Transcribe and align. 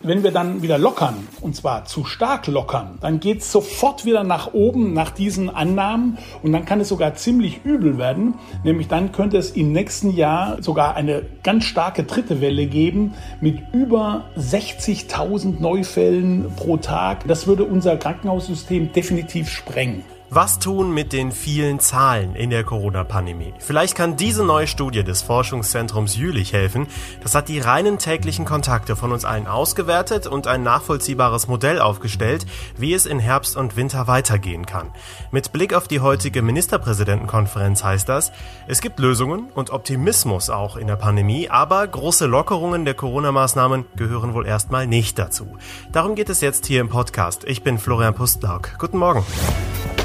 Wenn 0.00 0.22
wir 0.22 0.32
dann 0.32 0.62
wieder 0.62 0.78
lockern, 0.78 1.28
und 1.42 1.54
zwar 1.54 1.84
zu 1.84 2.04
stark 2.04 2.46
lockern, 2.46 2.96
dann 3.02 3.20
geht 3.20 3.40
es 3.42 3.52
sofort 3.52 4.06
wieder 4.06 4.24
nach 4.24 4.54
oben 4.54 4.94
nach 4.94 5.10
diesen 5.10 5.50
Annahmen 5.50 6.16
und 6.42 6.52
dann 6.52 6.64
kann 6.64 6.80
es 6.80 6.88
sogar 6.88 7.14
ziemlich 7.14 7.60
übel 7.64 7.98
werden. 7.98 8.34
Nämlich 8.64 8.88
dann 8.88 9.12
könnte 9.12 9.36
es 9.36 9.50
im 9.50 9.70
nächsten 9.70 10.10
Jahr 10.10 10.62
sogar 10.62 10.96
eine 10.96 11.22
ganz 11.42 11.64
starke 11.64 12.04
dritte 12.04 12.40
Welle 12.40 12.66
geben 12.66 13.12
mit 13.42 13.58
über 13.74 14.24
60.000 14.38 15.60
Neufällen 15.60 16.50
pro 16.56 16.78
Tag. 16.78 17.28
Das 17.28 17.46
würde 17.46 17.64
unser 17.64 17.98
Krankenhaussystem 17.98 18.92
definitiv 18.92 19.50
sprengen. 19.50 20.04
Was 20.34 20.58
tun 20.58 20.94
mit 20.94 21.12
den 21.12 21.30
vielen 21.30 21.78
Zahlen 21.78 22.34
in 22.34 22.48
der 22.48 22.64
Corona-Pandemie? 22.64 23.52
Vielleicht 23.58 23.94
kann 23.94 24.16
diese 24.16 24.42
neue 24.42 24.66
Studie 24.66 25.04
des 25.04 25.20
Forschungszentrums 25.20 26.16
Jülich 26.16 26.54
helfen. 26.54 26.86
Das 27.22 27.34
hat 27.34 27.50
die 27.50 27.58
reinen 27.58 27.98
täglichen 27.98 28.46
Kontakte 28.46 28.96
von 28.96 29.12
uns 29.12 29.26
allen 29.26 29.46
ausgewertet 29.46 30.26
und 30.26 30.46
ein 30.46 30.62
nachvollziehbares 30.62 31.48
Modell 31.48 31.82
aufgestellt, 31.82 32.46
wie 32.78 32.94
es 32.94 33.04
in 33.04 33.18
Herbst 33.18 33.58
und 33.58 33.76
Winter 33.76 34.06
weitergehen 34.06 34.64
kann. 34.64 34.90
Mit 35.32 35.52
Blick 35.52 35.74
auf 35.74 35.86
die 35.86 36.00
heutige 36.00 36.40
Ministerpräsidentenkonferenz 36.40 37.84
heißt 37.84 38.08
das, 38.08 38.32
es 38.66 38.80
gibt 38.80 39.00
Lösungen 39.00 39.50
und 39.54 39.68
Optimismus 39.68 40.48
auch 40.48 40.78
in 40.78 40.86
der 40.86 40.96
Pandemie, 40.96 41.50
aber 41.50 41.86
große 41.86 42.24
Lockerungen 42.24 42.86
der 42.86 42.94
Corona-Maßnahmen 42.94 43.84
gehören 43.96 44.32
wohl 44.32 44.46
erstmal 44.46 44.86
nicht 44.86 45.18
dazu. 45.18 45.58
Darum 45.92 46.14
geht 46.14 46.30
es 46.30 46.40
jetzt 46.40 46.64
hier 46.64 46.80
im 46.80 46.88
Podcast. 46.88 47.44
Ich 47.44 47.62
bin 47.62 47.76
Florian 47.76 48.14
Pustlauk. 48.14 48.78
Guten 48.78 48.96
Morgen. 48.96 49.26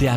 Der 0.01 0.16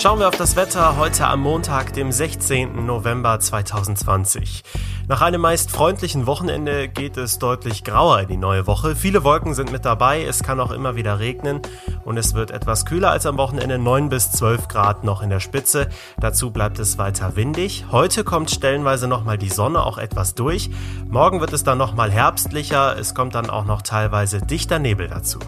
Schauen 0.00 0.20
wir 0.20 0.28
auf 0.28 0.36
das 0.36 0.54
Wetter 0.54 0.96
heute 0.96 1.26
am 1.26 1.40
Montag, 1.40 1.92
dem 1.92 2.12
16. 2.12 2.86
November 2.86 3.40
2020. 3.40 4.62
Nach 5.08 5.22
einem 5.22 5.40
meist 5.40 5.72
freundlichen 5.72 6.28
Wochenende 6.28 6.88
geht 6.88 7.16
es 7.16 7.40
deutlich 7.40 7.82
grauer 7.82 8.20
in 8.20 8.28
die 8.28 8.36
neue 8.36 8.68
Woche. 8.68 8.94
Viele 8.94 9.24
Wolken 9.24 9.54
sind 9.54 9.72
mit 9.72 9.84
dabei, 9.84 10.22
es 10.22 10.44
kann 10.44 10.60
auch 10.60 10.70
immer 10.70 10.94
wieder 10.94 11.18
regnen 11.18 11.62
und 12.04 12.16
es 12.16 12.34
wird 12.34 12.52
etwas 12.52 12.86
kühler 12.86 13.10
als 13.10 13.26
am 13.26 13.38
Wochenende, 13.38 13.76
9 13.76 14.08
bis 14.08 14.30
12 14.30 14.68
Grad 14.68 15.02
noch 15.02 15.20
in 15.20 15.30
der 15.30 15.40
Spitze. 15.40 15.88
Dazu 16.20 16.52
bleibt 16.52 16.78
es 16.78 16.96
weiter 16.96 17.34
windig. 17.34 17.86
Heute 17.90 18.22
kommt 18.22 18.52
stellenweise 18.52 19.08
nochmal 19.08 19.36
die 19.36 19.50
Sonne 19.50 19.82
auch 19.82 19.98
etwas 19.98 20.36
durch. 20.36 20.70
Morgen 21.08 21.40
wird 21.40 21.52
es 21.52 21.64
dann 21.64 21.78
nochmal 21.78 22.12
herbstlicher, 22.12 22.96
es 22.96 23.16
kommt 23.16 23.34
dann 23.34 23.50
auch 23.50 23.64
noch 23.64 23.82
teilweise 23.82 24.40
dichter 24.40 24.78
Nebel 24.78 25.08
dazu. 25.08 25.40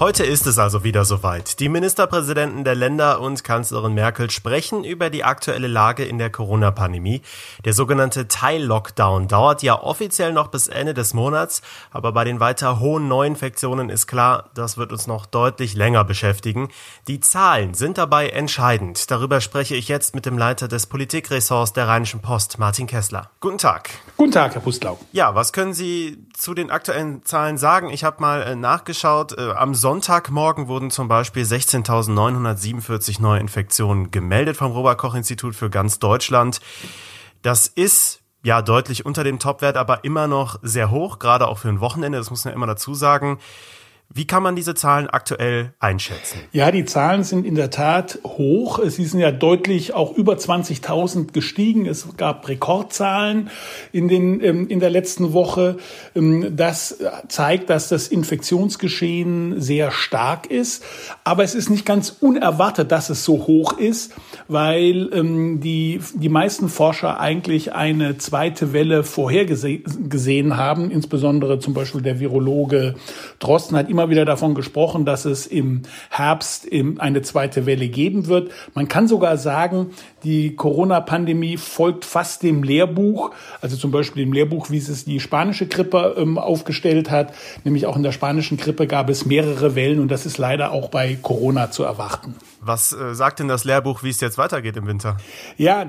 Heute 0.00 0.24
ist 0.24 0.46
es 0.46 0.58
also 0.58 0.82
wieder 0.82 1.04
soweit. 1.04 1.60
Die 1.60 1.68
Ministerpräsidenten 1.68 2.64
der 2.64 2.74
Länder 2.74 3.20
und 3.20 3.44
Kanzlerin 3.44 3.92
Merkel 3.92 4.30
sprechen 4.30 4.82
über 4.82 5.10
die 5.10 5.24
aktuelle 5.24 5.66
Lage 5.66 6.04
in 6.04 6.16
der 6.16 6.30
Corona-Pandemie. 6.30 7.20
Der 7.66 7.74
sogenannte 7.74 8.26
Teil-Lockdown 8.26 9.28
dauert 9.28 9.62
ja 9.62 9.78
offiziell 9.78 10.32
noch 10.32 10.48
bis 10.48 10.68
Ende 10.68 10.94
des 10.94 11.12
Monats, 11.12 11.60
aber 11.90 12.12
bei 12.12 12.24
den 12.24 12.40
weiter 12.40 12.80
hohen 12.80 13.08
Neuinfektionen 13.08 13.90
ist 13.90 14.06
klar, 14.06 14.48
das 14.54 14.78
wird 14.78 14.90
uns 14.90 15.06
noch 15.06 15.26
deutlich 15.26 15.74
länger 15.74 16.04
beschäftigen. 16.04 16.70
Die 17.06 17.20
Zahlen 17.20 17.74
sind 17.74 17.98
dabei 17.98 18.30
entscheidend. 18.30 19.10
Darüber 19.10 19.42
spreche 19.42 19.74
ich 19.74 19.88
jetzt 19.88 20.14
mit 20.14 20.24
dem 20.24 20.38
Leiter 20.38 20.66
des 20.66 20.86
Politikressorts 20.86 21.74
der 21.74 21.88
Rheinischen 21.88 22.22
Post, 22.22 22.58
Martin 22.58 22.86
Kessler. 22.86 23.28
Guten 23.40 23.58
Tag. 23.58 23.90
Guten 24.16 24.32
Tag, 24.32 24.54
Herr 24.54 24.62
Pustlau. 24.62 24.98
Ja, 25.12 25.34
was 25.34 25.52
können 25.52 25.74
Sie 25.74 26.24
zu 26.32 26.54
den 26.54 26.70
aktuellen 26.70 27.22
Zahlen 27.26 27.58
sagen? 27.58 27.90
Ich 27.90 28.02
habe 28.02 28.22
mal 28.22 28.40
äh, 28.44 28.56
nachgeschaut. 28.56 29.36
Äh, 29.36 29.50
am 29.50 29.74
Sonntagmorgen 29.90 30.68
wurden 30.68 30.92
zum 30.92 31.08
Beispiel 31.08 31.42
16.947 31.42 33.20
neue 33.20 33.40
Infektionen 33.40 34.12
gemeldet 34.12 34.56
vom 34.56 34.70
Robert-Koch-Institut 34.70 35.56
für 35.56 35.68
ganz 35.68 35.98
Deutschland. 35.98 36.60
Das 37.42 37.66
ist 37.66 38.20
ja 38.44 38.62
deutlich 38.62 39.04
unter 39.04 39.24
dem 39.24 39.40
Topwert, 39.40 39.76
aber 39.76 40.04
immer 40.04 40.28
noch 40.28 40.60
sehr 40.62 40.92
hoch, 40.92 41.18
gerade 41.18 41.48
auch 41.48 41.58
für 41.58 41.70
ein 41.70 41.80
Wochenende, 41.80 42.18
das 42.18 42.30
muss 42.30 42.44
man 42.44 42.54
immer 42.54 42.68
dazu 42.68 42.94
sagen. 42.94 43.40
Wie 44.12 44.26
kann 44.26 44.42
man 44.42 44.56
diese 44.56 44.74
Zahlen 44.74 45.08
aktuell 45.08 45.72
einschätzen? 45.78 46.40
Ja, 46.50 46.72
die 46.72 46.84
Zahlen 46.84 47.22
sind 47.22 47.46
in 47.46 47.54
der 47.54 47.70
Tat 47.70 48.18
hoch. 48.24 48.80
Sie 48.84 49.04
sind 49.04 49.20
ja 49.20 49.30
deutlich 49.30 49.94
auch 49.94 50.16
über 50.16 50.34
20.000 50.34 51.30
gestiegen. 51.32 51.86
Es 51.86 52.16
gab 52.16 52.48
Rekordzahlen 52.48 53.50
in, 53.92 54.08
den, 54.08 54.42
ähm, 54.42 54.66
in 54.66 54.80
der 54.80 54.90
letzten 54.90 55.32
Woche. 55.32 55.76
Ähm, 56.16 56.56
das 56.56 56.98
zeigt, 57.28 57.70
dass 57.70 57.88
das 57.88 58.08
Infektionsgeschehen 58.08 59.60
sehr 59.60 59.92
stark 59.92 60.46
ist. 60.50 60.82
Aber 61.22 61.44
es 61.44 61.54
ist 61.54 61.70
nicht 61.70 61.86
ganz 61.86 62.16
unerwartet, 62.20 62.90
dass 62.90 63.10
es 63.10 63.24
so 63.24 63.46
hoch 63.46 63.78
ist, 63.78 64.12
weil 64.48 65.08
ähm, 65.12 65.60
die, 65.60 66.00
die 66.14 66.28
meisten 66.28 66.68
Forscher 66.68 67.20
eigentlich 67.20 67.74
eine 67.74 68.18
zweite 68.18 68.72
Welle 68.72 69.04
vorhergesehen 69.04 70.56
haben. 70.56 70.90
Insbesondere 70.90 71.60
zum 71.60 71.74
Beispiel 71.74 72.02
der 72.02 72.18
Virologe 72.18 72.96
Drosten 73.38 73.76
hat 73.76 73.88
immer 73.88 73.99
immer 74.00 74.08
wieder 74.08 74.24
davon 74.24 74.54
gesprochen, 74.54 75.04
dass 75.04 75.26
es 75.26 75.46
im 75.46 75.82
Herbst 76.08 76.66
eine 76.98 77.20
zweite 77.20 77.66
Welle 77.66 77.88
geben 77.88 78.28
wird. 78.28 78.50
Man 78.72 78.88
kann 78.88 79.08
sogar 79.08 79.36
sagen, 79.36 79.90
die 80.24 80.56
Corona-Pandemie 80.56 81.58
folgt 81.58 82.06
fast 82.06 82.42
dem 82.42 82.62
Lehrbuch, 82.62 83.32
also 83.60 83.76
zum 83.76 83.90
Beispiel 83.90 84.24
dem 84.24 84.32
Lehrbuch, 84.32 84.70
wie 84.70 84.78
es 84.78 85.04
die 85.04 85.20
spanische 85.20 85.66
Grippe 85.66 86.14
ähm, 86.16 86.38
aufgestellt 86.38 87.10
hat. 87.10 87.34
Nämlich 87.64 87.84
auch 87.84 87.96
in 87.96 88.02
der 88.02 88.12
spanischen 88.12 88.56
Grippe 88.56 88.86
gab 88.86 89.10
es 89.10 89.26
mehrere 89.26 89.74
Wellen 89.74 90.00
und 90.00 90.10
das 90.10 90.24
ist 90.24 90.38
leider 90.38 90.72
auch 90.72 90.88
bei 90.88 91.18
Corona 91.20 91.70
zu 91.70 91.82
erwarten. 91.82 92.34
Was 92.62 92.92
äh, 92.92 93.14
sagt 93.14 93.40
denn 93.40 93.48
das 93.48 93.64
Lehrbuch, 93.64 94.02
wie 94.02 94.10
es 94.10 94.20
jetzt 94.20 94.36
weitergeht 94.36 94.76
im 94.76 94.86
Winter? 94.86 95.16
Ja, 95.56 95.86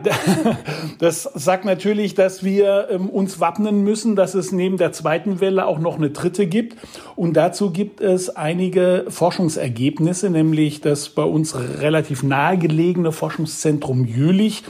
das 0.99 1.23
sagt 1.23 1.65
natürlich, 1.65 2.15
dass 2.15 2.43
wir 2.43 2.87
ähm, 2.89 3.09
uns 3.09 3.39
wappnen 3.39 3.83
müssen, 3.83 4.15
dass 4.15 4.33
es 4.33 4.51
neben 4.51 4.77
der 4.77 4.91
zweiten 4.93 5.41
Welle 5.41 5.65
auch 5.65 5.79
noch 5.79 5.97
eine 5.97 6.09
dritte 6.09 6.47
gibt. 6.47 6.77
Und 7.15 7.33
dazu 7.33 7.71
gibt 7.71 8.00
es 8.01 8.29
einige 8.29 9.05
Forschungsergebnisse, 9.07 10.29
nämlich 10.29 10.81
das 10.81 11.09
bei 11.09 11.23
uns 11.23 11.55
relativ 11.55 12.23
nahegelegene 12.23 13.11
Forschungszentrum 13.11 14.05
Jülich 14.05 14.63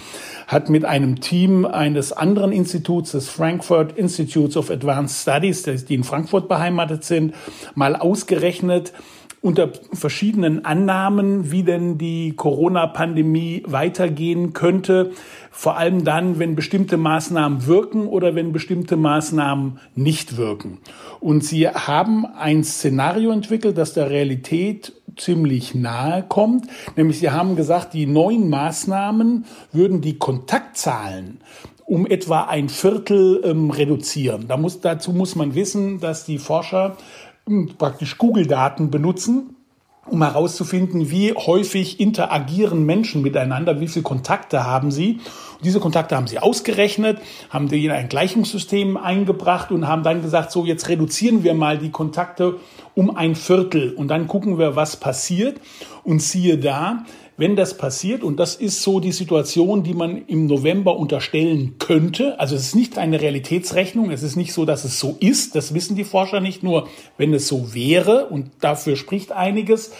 hat 0.47 0.69
mit 0.69 0.83
einem 0.85 1.21
Team 1.21 1.65
eines 1.65 2.11
anderen 2.11 2.51
Instituts, 2.51 3.11
des 3.11 3.29
Frankfurt 3.29 3.97
Institutes 3.97 4.57
of 4.57 4.69
Advanced 4.69 5.21
Studies, 5.21 5.63
die 5.85 5.95
in 5.95 6.03
Frankfurt 6.03 6.47
beheimatet 6.49 7.03
sind, 7.03 7.33
mal 7.73 7.95
ausgerechnet, 7.95 8.91
unter 9.41 9.71
verschiedenen 9.91 10.65
Annahmen, 10.65 11.51
wie 11.51 11.63
denn 11.63 11.97
die 11.97 12.33
Corona-Pandemie 12.35 13.63
weitergehen 13.65 14.53
könnte. 14.53 15.11
Vor 15.49 15.77
allem 15.77 16.03
dann, 16.03 16.37
wenn 16.37 16.55
bestimmte 16.55 16.97
Maßnahmen 16.97 17.65
wirken 17.65 18.07
oder 18.07 18.35
wenn 18.35 18.53
bestimmte 18.53 18.97
Maßnahmen 18.97 19.79
nicht 19.95 20.37
wirken. 20.37 20.77
Und 21.19 21.43
sie 21.43 21.67
haben 21.67 22.25
ein 22.25 22.63
Szenario 22.63 23.31
entwickelt, 23.31 23.77
das 23.79 23.93
der 23.93 24.11
Realität 24.11 24.93
ziemlich 25.17 25.73
nahe 25.73 26.23
kommt. 26.23 26.67
Nämlich 26.95 27.19
sie 27.19 27.31
haben 27.31 27.55
gesagt, 27.55 27.93
die 27.95 28.05
neuen 28.05 28.47
Maßnahmen 28.47 29.45
würden 29.71 30.01
die 30.01 30.17
Kontaktzahlen 30.19 31.39
um 31.85 32.07
etwa 32.07 32.43
ein 32.43 32.69
Viertel 32.69 33.41
ähm, 33.43 33.69
reduzieren. 33.69 34.47
Da 34.47 34.55
muss, 34.55 34.79
dazu 34.79 35.11
muss 35.11 35.35
man 35.35 35.55
wissen, 35.55 35.99
dass 35.99 36.23
die 36.23 36.37
Forscher 36.37 36.95
praktisch 37.77 38.17
Google-Daten 38.17 38.91
benutzen, 38.91 39.55
um 40.07 40.23
herauszufinden, 40.23 41.11
wie 41.11 41.33
häufig 41.33 41.99
interagieren 41.99 42.85
Menschen 42.85 43.21
miteinander, 43.21 43.79
wie 43.79 43.87
viele 43.87 44.03
Kontakte 44.03 44.65
haben 44.65 44.91
sie. 44.91 45.19
Und 45.57 45.65
diese 45.65 45.79
Kontakte 45.79 46.15
haben 46.15 46.27
sie 46.27 46.39
ausgerechnet, 46.39 47.19
haben 47.49 47.67
die 47.67 47.85
in 47.85 47.91
ein 47.91 48.09
Gleichungssystem 48.09 48.97
eingebracht 48.97 49.71
und 49.71 49.87
haben 49.87 50.03
dann 50.03 50.21
gesagt, 50.21 50.51
so 50.51 50.65
jetzt 50.65 50.89
reduzieren 50.89 51.43
wir 51.43 51.53
mal 51.53 51.77
die 51.77 51.91
Kontakte 51.91 52.57
um 52.95 53.15
ein 53.15 53.35
Viertel 53.35 53.93
und 53.93 54.07
dann 54.07 54.27
gucken 54.27 54.57
wir, 54.57 54.75
was 54.75 54.97
passiert. 54.97 55.61
Und 56.03 56.21
siehe 56.21 56.57
da, 56.57 57.05
wenn 57.41 57.55
das 57.55 57.75
passiert, 57.75 58.23
und 58.23 58.39
das 58.39 58.53
ist 58.53 58.83
so 58.83 58.99
die 58.99 59.11
Situation, 59.11 59.81
die 59.81 59.95
man 59.95 60.27
im 60.27 60.45
November 60.45 60.95
unterstellen 60.95 61.73
könnte, 61.79 62.39
also 62.39 62.55
es 62.55 62.67
ist 62.67 62.75
nicht 62.75 62.99
eine 62.99 63.19
Realitätsrechnung, 63.19 64.11
es 64.11 64.21
ist 64.21 64.35
nicht 64.35 64.53
so, 64.53 64.63
dass 64.63 64.83
es 64.83 64.99
so 64.99 65.17
ist, 65.19 65.55
das 65.55 65.73
wissen 65.73 65.95
die 65.95 66.03
Forscher 66.03 66.39
nicht, 66.39 66.61
nur 66.61 66.87
wenn 67.17 67.33
es 67.33 67.47
so 67.47 67.73
wäre, 67.73 68.27
und 68.27 68.51
dafür 68.59 68.95
spricht 68.95 69.31
einiges, 69.31 69.91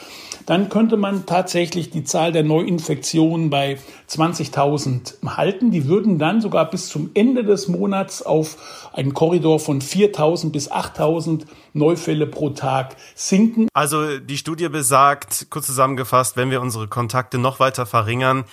dann 0.46 0.70
könnte 0.70 0.98
man 0.98 1.26
tatsächlich 1.26 1.90
die 1.90 2.04
Zahl 2.04 2.32
der 2.32 2.44
Neuinfektionen 2.44 3.50
bei 3.50 3.78
20.000 4.10 5.36
halten. 5.38 5.72
Die 5.72 5.88
würden 5.88 6.20
dann 6.20 6.42
sogar 6.42 6.70
bis 6.70 6.90
zum 6.90 7.12
Ende 7.14 7.44
des 7.44 7.68
Monats 7.68 8.22
auf 8.22 8.90
einen 8.94 9.14
Korridor 9.14 9.60
von 9.60 9.82
4.000 9.82 10.52
bis 10.52 10.72
8.000 10.72 11.46
Neufälle 11.74 12.28
pro 12.28 12.50
Tag 12.50 12.96
sinken. 13.16 13.68
Also 13.74 14.20
die 14.20 14.38
Studie 14.38 14.70
besagt, 14.70 15.48
kurz 15.50 15.68
zusammengefasst, 15.68 16.38
wenn 16.38 16.52
wir 16.52 16.62
unsere 16.62 16.88
Kontakte 16.88 17.38
noch 17.38 17.60
weiter 17.60 17.86
verringern, 17.86 18.46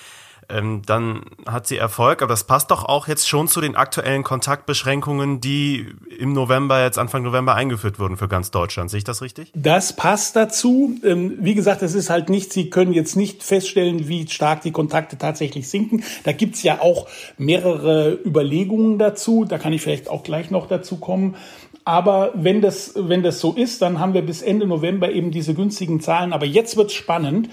ähm, 0.49 0.83
dann 0.87 1.23
hat 1.47 1.67
sie 1.67 1.77
Erfolg. 1.77 2.23
Aber 2.23 2.33
das 2.33 2.45
passt 2.45 2.71
doch 2.71 2.85
auch 2.85 3.09
jetzt 3.09 3.29
schon 3.29 3.49
zu 3.49 3.61
den 3.61 3.77
aktuellen 3.77 4.25
Kontaktbeschränkungen, 4.25 5.41
die 5.41 5.87
im 6.19 6.33
November, 6.33 6.83
jetzt 6.83 6.99
Anfang 6.99 7.23
November 7.23 7.55
eingeführt 7.55 7.99
wurden 7.99 8.17
für 8.17 8.29
ganz 8.29 8.51
Deutschland. 8.51 8.91
Sehe 8.91 8.99
ich 8.99 9.05
das 9.05 9.23
richtig? 9.23 9.53
Das 9.55 9.95
passt 9.95 10.37
dazu. 10.37 10.95
Ähm, 11.05 11.37
wie 11.41 11.55
gesagt, 11.55 11.83
es 11.83 11.95
ist 11.95 12.11
halt 12.11 12.31
nicht, 12.31 12.53
Sie 12.53 12.71
können 12.71 12.93
jetzt 12.93 13.17
nicht 13.17 13.43
feststellen, 13.43 14.09
wie 14.09 14.27
stark 14.29 14.63
die 14.63 14.73
Kontakte 14.73 15.19
tatsächlich 15.19 15.69
sinken. 15.69 16.03
Da 16.25 16.33
gibt's 16.33 16.63
ja 16.63 16.81
auch 16.81 17.09
mehrere 17.37 18.19
Überlegungen 18.25 18.99
dazu. 18.99 19.45
Da 19.45 19.59
kann 19.59 19.73
ich 19.73 19.83
vielleicht 19.83 20.09
auch 20.09 20.23
gleich 20.23 20.51
noch 20.51 20.67
dazu 20.67 20.97
kommen. 20.97 21.37
Aber 21.85 22.33
wenn 22.35 22.61
das, 22.61 22.93
wenn 22.97 23.23
das 23.23 23.41
so 23.41 23.55
ist, 23.55 23.81
dann 23.81 23.99
haben 23.99 24.13
wir 24.13 24.21
bis 24.21 24.43
Ende 24.43 24.67
November 24.67 25.11
eben 25.11 25.31
diese 25.31 25.55
günstigen 25.55 26.01
Zahlen. 26.01 26.35
Aber 26.35 26.45
jetzt 26.45 26.77
wird's 26.77 26.93
spannend. 26.93 27.49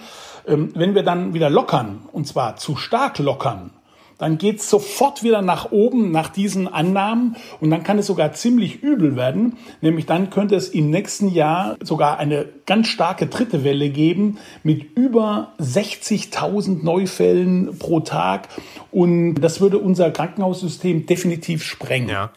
Ähm, 0.47 0.71
wenn 0.75 0.95
wir 0.95 1.03
dann 1.03 1.33
wieder 1.33 1.49
lockern, 1.49 2.03
und 2.11 2.27
zwar 2.27 2.57
zu 2.57 2.75
stark 2.75 3.19
lockern, 3.19 3.71
dann 4.17 4.37
geht's 4.37 4.69
sofort 4.69 5.23
wieder 5.23 5.41
nach 5.41 5.71
oben 5.71 6.11
nach 6.11 6.29
diesen 6.29 6.67
Annahmen 6.67 7.35
und 7.59 7.69
dann 7.69 7.83
kann 7.83 7.99
es 7.99 8.07
sogar 8.07 8.33
ziemlich 8.33 8.81
übel 8.81 9.15
werden. 9.15 9.57
Nämlich 9.81 10.05
dann 10.05 10.29
könnte 10.29 10.55
es 10.55 10.69
im 10.69 10.89
nächsten 10.89 11.27
Jahr 11.29 11.75
sogar 11.81 12.17
eine 12.17 12.45
ganz 12.65 12.87
starke 12.87 13.27
dritte 13.27 13.63
Welle 13.63 13.89
geben 13.89 14.37
mit 14.63 14.95
über 14.97 15.51
60.000 15.59 16.83
Neufällen 16.83 17.77
pro 17.77 17.99
Tag 17.99 18.47
und 18.91 19.35
das 19.35 19.59
würde 19.59 19.79
unser 19.79 20.11
Krankenhaussystem 20.11 21.05
definitiv 21.05 21.63
sprengen. 21.63 22.09
Ja. 22.09 22.31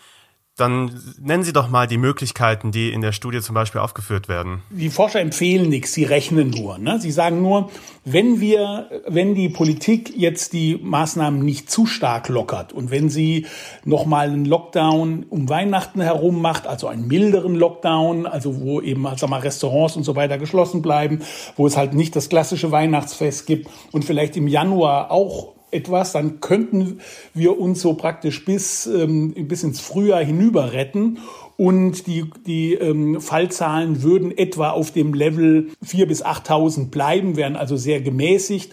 Dann 0.58 0.90
nennen 1.20 1.44
Sie 1.44 1.52
doch 1.52 1.70
mal 1.70 1.86
die 1.86 1.98
Möglichkeiten, 1.98 2.72
die 2.72 2.90
in 2.90 3.00
der 3.00 3.12
Studie 3.12 3.40
zum 3.40 3.54
Beispiel 3.54 3.80
aufgeführt 3.80 4.28
werden. 4.28 4.60
Die 4.70 4.90
Forscher 4.90 5.20
empfehlen 5.20 5.68
nichts, 5.68 5.92
sie 5.92 6.02
rechnen 6.02 6.50
nur. 6.50 6.78
Ne? 6.78 6.98
Sie 6.98 7.12
sagen 7.12 7.40
nur, 7.42 7.70
wenn 8.04 8.40
wir, 8.40 8.90
wenn 9.06 9.36
die 9.36 9.48
Politik 9.48 10.12
jetzt 10.16 10.52
die 10.52 10.80
Maßnahmen 10.82 11.44
nicht 11.44 11.70
zu 11.70 11.86
stark 11.86 12.28
lockert 12.28 12.72
und 12.72 12.90
wenn 12.90 13.08
sie 13.08 13.46
nochmal 13.84 14.30
einen 14.30 14.46
Lockdown 14.46 15.26
um 15.30 15.48
Weihnachten 15.48 16.00
herum 16.00 16.42
macht, 16.42 16.66
also 16.66 16.88
einen 16.88 17.06
milderen 17.06 17.54
Lockdown, 17.54 18.26
also 18.26 18.60
wo 18.60 18.80
eben 18.80 19.06
also 19.06 19.28
mal 19.28 19.38
Restaurants 19.38 19.94
und 19.94 20.02
so 20.02 20.16
weiter 20.16 20.38
geschlossen 20.38 20.82
bleiben, 20.82 21.20
wo 21.54 21.68
es 21.68 21.76
halt 21.76 21.94
nicht 21.94 22.16
das 22.16 22.28
klassische 22.28 22.72
Weihnachtsfest 22.72 23.46
gibt 23.46 23.68
und 23.92 24.04
vielleicht 24.04 24.36
im 24.36 24.48
Januar 24.48 25.12
auch 25.12 25.57
etwas, 25.70 26.12
dann 26.12 26.40
könnten 26.40 27.00
wir 27.34 27.58
uns 27.58 27.80
so 27.80 27.94
praktisch 27.94 28.44
bis, 28.44 28.86
ähm, 28.86 29.34
bis 29.48 29.62
ins 29.62 29.80
Frühjahr 29.80 30.22
hinüber 30.22 30.72
retten. 30.72 31.18
Und 31.56 32.06
die, 32.06 32.30
die 32.46 32.74
ähm, 32.74 33.20
Fallzahlen 33.20 34.02
würden 34.02 34.36
etwa 34.36 34.70
auf 34.70 34.92
dem 34.92 35.12
Level 35.12 35.70
4.000 35.84 36.06
bis 36.06 36.24
8.000 36.24 36.90
bleiben, 36.90 37.36
wären 37.36 37.56
also 37.56 37.76
sehr 37.76 38.00
gemäßigt 38.00 38.72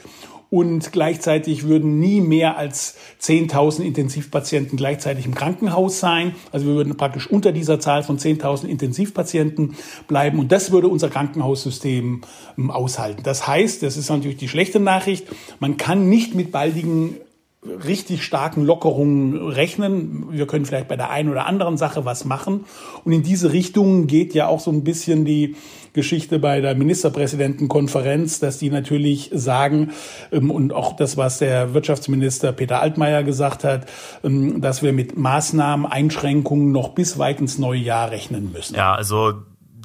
und 0.49 0.91
gleichzeitig 0.91 1.67
würden 1.67 1.99
nie 1.99 2.21
mehr 2.21 2.57
als 2.57 2.95
10.000 3.21 3.81
Intensivpatienten 3.81 4.77
gleichzeitig 4.77 5.25
im 5.25 5.35
Krankenhaus 5.35 5.99
sein. 5.99 6.35
Also 6.51 6.67
wir 6.67 6.75
würden 6.75 6.97
praktisch 6.97 7.27
unter 7.29 7.51
dieser 7.51 7.79
Zahl 7.79 8.03
von 8.03 8.17
10.000 8.17 8.65
Intensivpatienten 8.67 9.75
bleiben 10.07 10.39
und 10.39 10.51
das 10.51 10.71
würde 10.71 10.87
unser 10.87 11.09
Krankenhaussystem 11.09 12.21
ähm, 12.57 12.71
aushalten. 12.71 13.23
Das 13.23 13.47
heißt, 13.47 13.83
das 13.83 13.97
ist 13.97 14.09
natürlich 14.09 14.37
die 14.37 14.47
schlechte 14.47 14.79
Nachricht, 14.79 15.27
man 15.59 15.77
kann 15.77 16.09
nicht 16.09 16.35
mit 16.35 16.51
baldigen 16.51 17.17
richtig 17.85 18.23
starken 18.23 18.63
Lockerungen 18.63 19.37
rechnen. 19.49 20.27
Wir 20.31 20.47
können 20.47 20.65
vielleicht 20.65 20.87
bei 20.87 20.95
der 20.95 21.09
einen 21.09 21.29
oder 21.29 21.45
anderen 21.45 21.77
Sache 21.77 22.05
was 22.05 22.25
machen. 22.25 22.65
Und 23.03 23.11
in 23.11 23.23
diese 23.23 23.51
Richtung 23.51 24.07
geht 24.07 24.33
ja 24.33 24.47
auch 24.47 24.59
so 24.59 24.71
ein 24.71 24.83
bisschen 24.83 25.25
die 25.25 25.55
Geschichte 25.93 26.39
bei 26.39 26.61
der 26.61 26.75
Ministerpräsidentenkonferenz, 26.75 28.39
dass 28.39 28.59
die 28.59 28.69
natürlich 28.69 29.31
sagen, 29.33 29.91
ähm, 30.31 30.51
und 30.51 30.73
auch 30.73 30.95
das, 30.95 31.17
was 31.17 31.39
der 31.39 31.73
Wirtschaftsminister 31.73 32.51
Peter 32.51 32.81
Altmaier 32.81 33.23
gesagt 33.23 33.63
hat, 33.63 33.87
ähm, 34.23 34.61
dass 34.61 34.83
wir 34.83 34.93
mit 34.93 35.17
Maßnahmen, 35.17 35.85
Einschränkungen 35.85 36.71
noch 36.71 36.89
bis 36.89 37.17
weit 37.17 37.39
ins 37.39 37.57
neue 37.57 37.79
Jahr 37.79 38.11
rechnen 38.11 38.51
müssen. 38.51 38.75
Ja, 38.75 38.93
also 38.93 39.33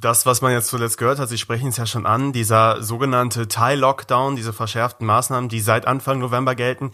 das, 0.01 0.27
was 0.27 0.43
man 0.43 0.53
jetzt 0.53 0.69
zuletzt 0.69 0.99
gehört 0.99 1.19
hat, 1.19 1.29
Sie 1.29 1.39
sprechen 1.39 1.69
es 1.69 1.77
ja 1.77 1.87
schon 1.87 2.07
an, 2.07 2.33
dieser 2.33 2.83
sogenannte 2.83 3.49
Teil-Lockdown, 3.49 4.37
diese 4.37 4.53
verschärften 4.53 5.07
Maßnahmen, 5.07 5.49
die 5.49 5.61
seit 5.61 5.87
Anfang 5.87 6.19
November 6.19 6.55
gelten, 6.55 6.91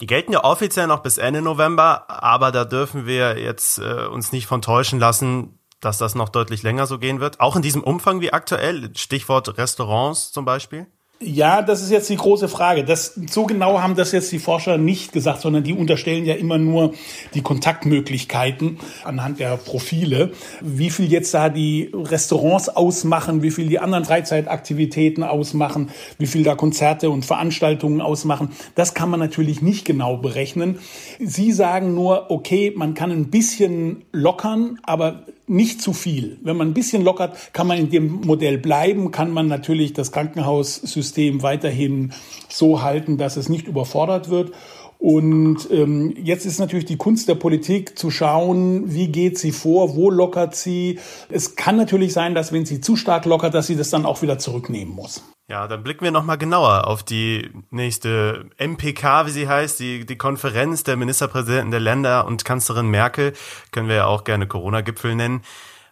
die 0.00 0.06
gelten 0.06 0.32
ja 0.32 0.44
offiziell 0.44 0.86
noch 0.86 1.00
bis 1.00 1.18
Ende 1.18 1.42
November, 1.42 2.04
aber 2.08 2.52
da 2.52 2.64
dürfen 2.64 3.06
wir 3.06 3.38
jetzt 3.38 3.78
äh, 3.78 4.06
uns 4.06 4.32
nicht 4.32 4.46
von 4.46 4.62
täuschen 4.62 4.98
lassen, 4.98 5.58
dass 5.80 5.98
das 5.98 6.14
noch 6.14 6.28
deutlich 6.28 6.62
länger 6.62 6.86
so 6.86 6.98
gehen 6.98 7.20
wird. 7.20 7.40
Auch 7.40 7.56
in 7.56 7.62
diesem 7.62 7.82
Umfang 7.82 8.20
wie 8.20 8.32
aktuell. 8.32 8.90
Stichwort 8.96 9.58
Restaurants 9.58 10.32
zum 10.32 10.44
Beispiel. 10.44 10.86
Ja, 11.24 11.62
das 11.62 11.80
ist 11.80 11.90
jetzt 11.90 12.10
die 12.10 12.16
große 12.16 12.48
Frage. 12.48 12.84
Das, 12.84 13.18
so 13.30 13.46
genau 13.46 13.80
haben 13.80 13.94
das 13.94 14.12
jetzt 14.12 14.30
die 14.30 14.38
Forscher 14.38 14.76
nicht 14.76 15.12
gesagt, 15.12 15.40
sondern 15.40 15.64
die 15.64 15.72
unterstellen 15.72 16.26
ja 16.26 16.34
immer 16.34 16.58
nur 16.58 16.92
die 17.32 17.40
Kontaktmöglichkeiten 17.40 18.78
anhand 19.04 19.40
der 19.40 19.56
Profile. 19.56 20.32
Wie 20.60 20.90
viel 20.90 21.10
jetzt 21.10 21.32
da 21.32 21.48
die 21.48 21.90
Restaurants 21.94 22.68
ausmachen, 22.68 23.42
wie 23.42 23.50
viel 23.50 23.68
die 23.68 23.78
anderen 23.78 24.04
Freizeitaktivitäten 24.04 25.22
ausmachen, 25.22 25.88
wie 26.18 26.26
viel 26.26 26.42
da 26.42 26.56
Konzerte 26.56 27.08
und 27.08 27.24
Veranstaltungen 27.24 28.02
ausmachen, 28.02 28.50
das 28.74 28.92
kann 28.92 29.08
man 29.08 29.20
natürlich 29.20 29.62
nicht 29.62 29.86
genau 29.86 30.18
berechnen. 30.18 30.78
Sie 31.20 31.52
sagen 31.52 31.94
nur, 31.94 32.30
okay, 32.30 32.72
man 32.76 32.92
kann 32.92 33.10
ein 33.10 33.30
bisschen 33.30 34.04
lockern, 34.12 34.78
aber 34.82 35.24
nicht 35.46 35.82
zu 35.82 35.92
viel. 35.92 36.38
Wenn 36.42 36.56
man 36.56 36.68
ein 36.68 36.74
bisschen 36.74 37.04
lockert, 37.04 37.52
kann 37.52 37.66
man 37.66 37.78
in 37.78 37.90
dem 37.90 38.22
Modell 38.22 38.58
bleiben, 38.58 39.10
kann 39.10 39.30
man 39.30 39.46
natürlich 39.46 39.92
das 39.92 40.10
Krankenhaussystem 40.10 41.13
weiterhin 41.16 42.12
so 42.48 42.82
halten, 42.82 43.18
dass 43.18 43.36
es 43.36 43.48
nicht 43.48 43.66
überfordert 43.66 44.30
wird. 44.30 44.52
Und 44.98 45.70
ähm, 45.70 46.14
jetzt 46.16 46.46
ist 46.46 46.58
natürlich 46.58 46.86
die 46.86 46.96
Kunst 46.96 47.28
der 47.28 47.34
Politik 47.34 47.98
zu 47.98 48.10
schauen, 48.10 48.94
wie 48.94 49.08
geht 49.08 49.38
sie 49.38 49.52
vor, 49.52 49.96
wo 49.96 50.10
lockert 50.10 50.54
sie. 50.54 50.98
Es 51.28 51.56
kann 51.56 51.76
natürlich 51.76 52.14
sein, 52.14 52.34
dass 52.34 52.52
wenn 52.52 52.64
sie 52.64 52.80
zu 52.80 52.96
stark 52.96 53.26
lockert, 53.26 53.52
dass 53.52 53.66
sie 53.66 53.76
das 53.76 53.90
dann 53.90 54.06
auch 54.06 54.22
wieder 54.22 54.38
zurücknehmen 54.38 54.94
muss. 54.94 55.22
Ja, 55.46 55.68
dann 55.68 55.82
blicken 55.82 56.04
wir 56.04 56.10
nochmal 56.10 56.38
genauer 56.38 56.86
auf 56.86 57.02
die 57.02 57.50
nächste 57.70 58.46
MPK, 58.56 59.26
wie 59.26 59.30
sie 59.30 59.46
heißt, 59.46 59.78
die, 59.78 60.06
die 60.06 60.16
Konferenz 60.16 60.84
der 60.84 60.96
Ministerpräsidenten 60.96 61.70
der 61.70 61.80
Länder 61.80 62.26
und 62.26 62.46
Kanzlerin 62.46 62.88
Merkel, 62.88 63.34
können 63.72 63.88
wir 63.88 63.96
ja 63.96 64.06
auch 64.06 64.24
gerne 64.24 64.46
Corona-Gipfel 64.46 65.14
nennen. 65.14 65.42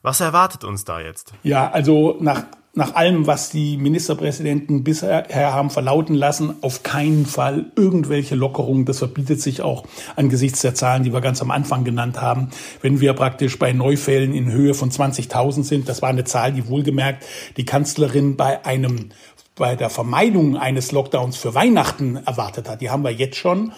Was 0.00 0.20
erwartet 0.20 0.64
uns 0.64 0.84
da 0.84 1.00
jetzt? 1.00 1.34
Ja, 1.42 1.70
also 1.70 2.16
nach, 2.19 2.44
nach 2.74 2.94
allem, 2.94 3.26
was 3.26 3.50
die 3.50 3.76
Ministerpräsidenten 3.76 4.82
bisher 4.82 5.26
haben 5.30 5.69
verlauten 5.69 6.14
lassen, 6.14 6.54
auf 6.62 6.82
keinen 6.82 7.26
Fall 7.26 7.66
irgendwelche 7.76 8.34
Lockerungen. 8.34 8.86
Das 8.86 8.98
verbietet 8.98 9.42
sich 9.42 9.60
auch 9.60 9.84
angesichts 10.16 10.62
der 10.62 10.74
Zahlen, 10.74 11.02
die 11.02 11.12
wir 11.12 11.20
ganz 11.20 11.42
am 11.42 11.50
Anfang 11.50 11.84
genannt 11.84 12.22
haben. 12.22 12.48
Wenn 12.80 13.00
wir 13.00 13.12
praktisch 13.12 13.58
bei 13.58 13.72
Neufällen 13.72 14.32
in 14.32 14.50
Höhe 14.50 14.72
von 14.72 14.90
20.000 14.90 15.64
sind, 15.64 15.88
das 15.88 16.00
war 16.00 16.08
eine 16.08 16.24
Zahl, 16.24 16.52
die 16.52 16.66
wohlgemerkt 16.66 17.26
die 17.58 17.66
Kanzlerin 17.66 18.36
bei 18.36 18.64
einem 18.64 19.10
bei 19.54 19.76
der 19.76 19.90
Vermeidung 19.90 20.56
eines 20.56 20.92
Lockdowns 20.92 21.36
für 21.36 21.54
Weihnachten 21.54 22.16
erwartet 22.16 22.70
hat. 22.70 22.80
Die 22.80 22.88
haben 22.88 23.04
wir 23.04 23.10
jetzt 23.10 23.36
schon. 23.36 23.72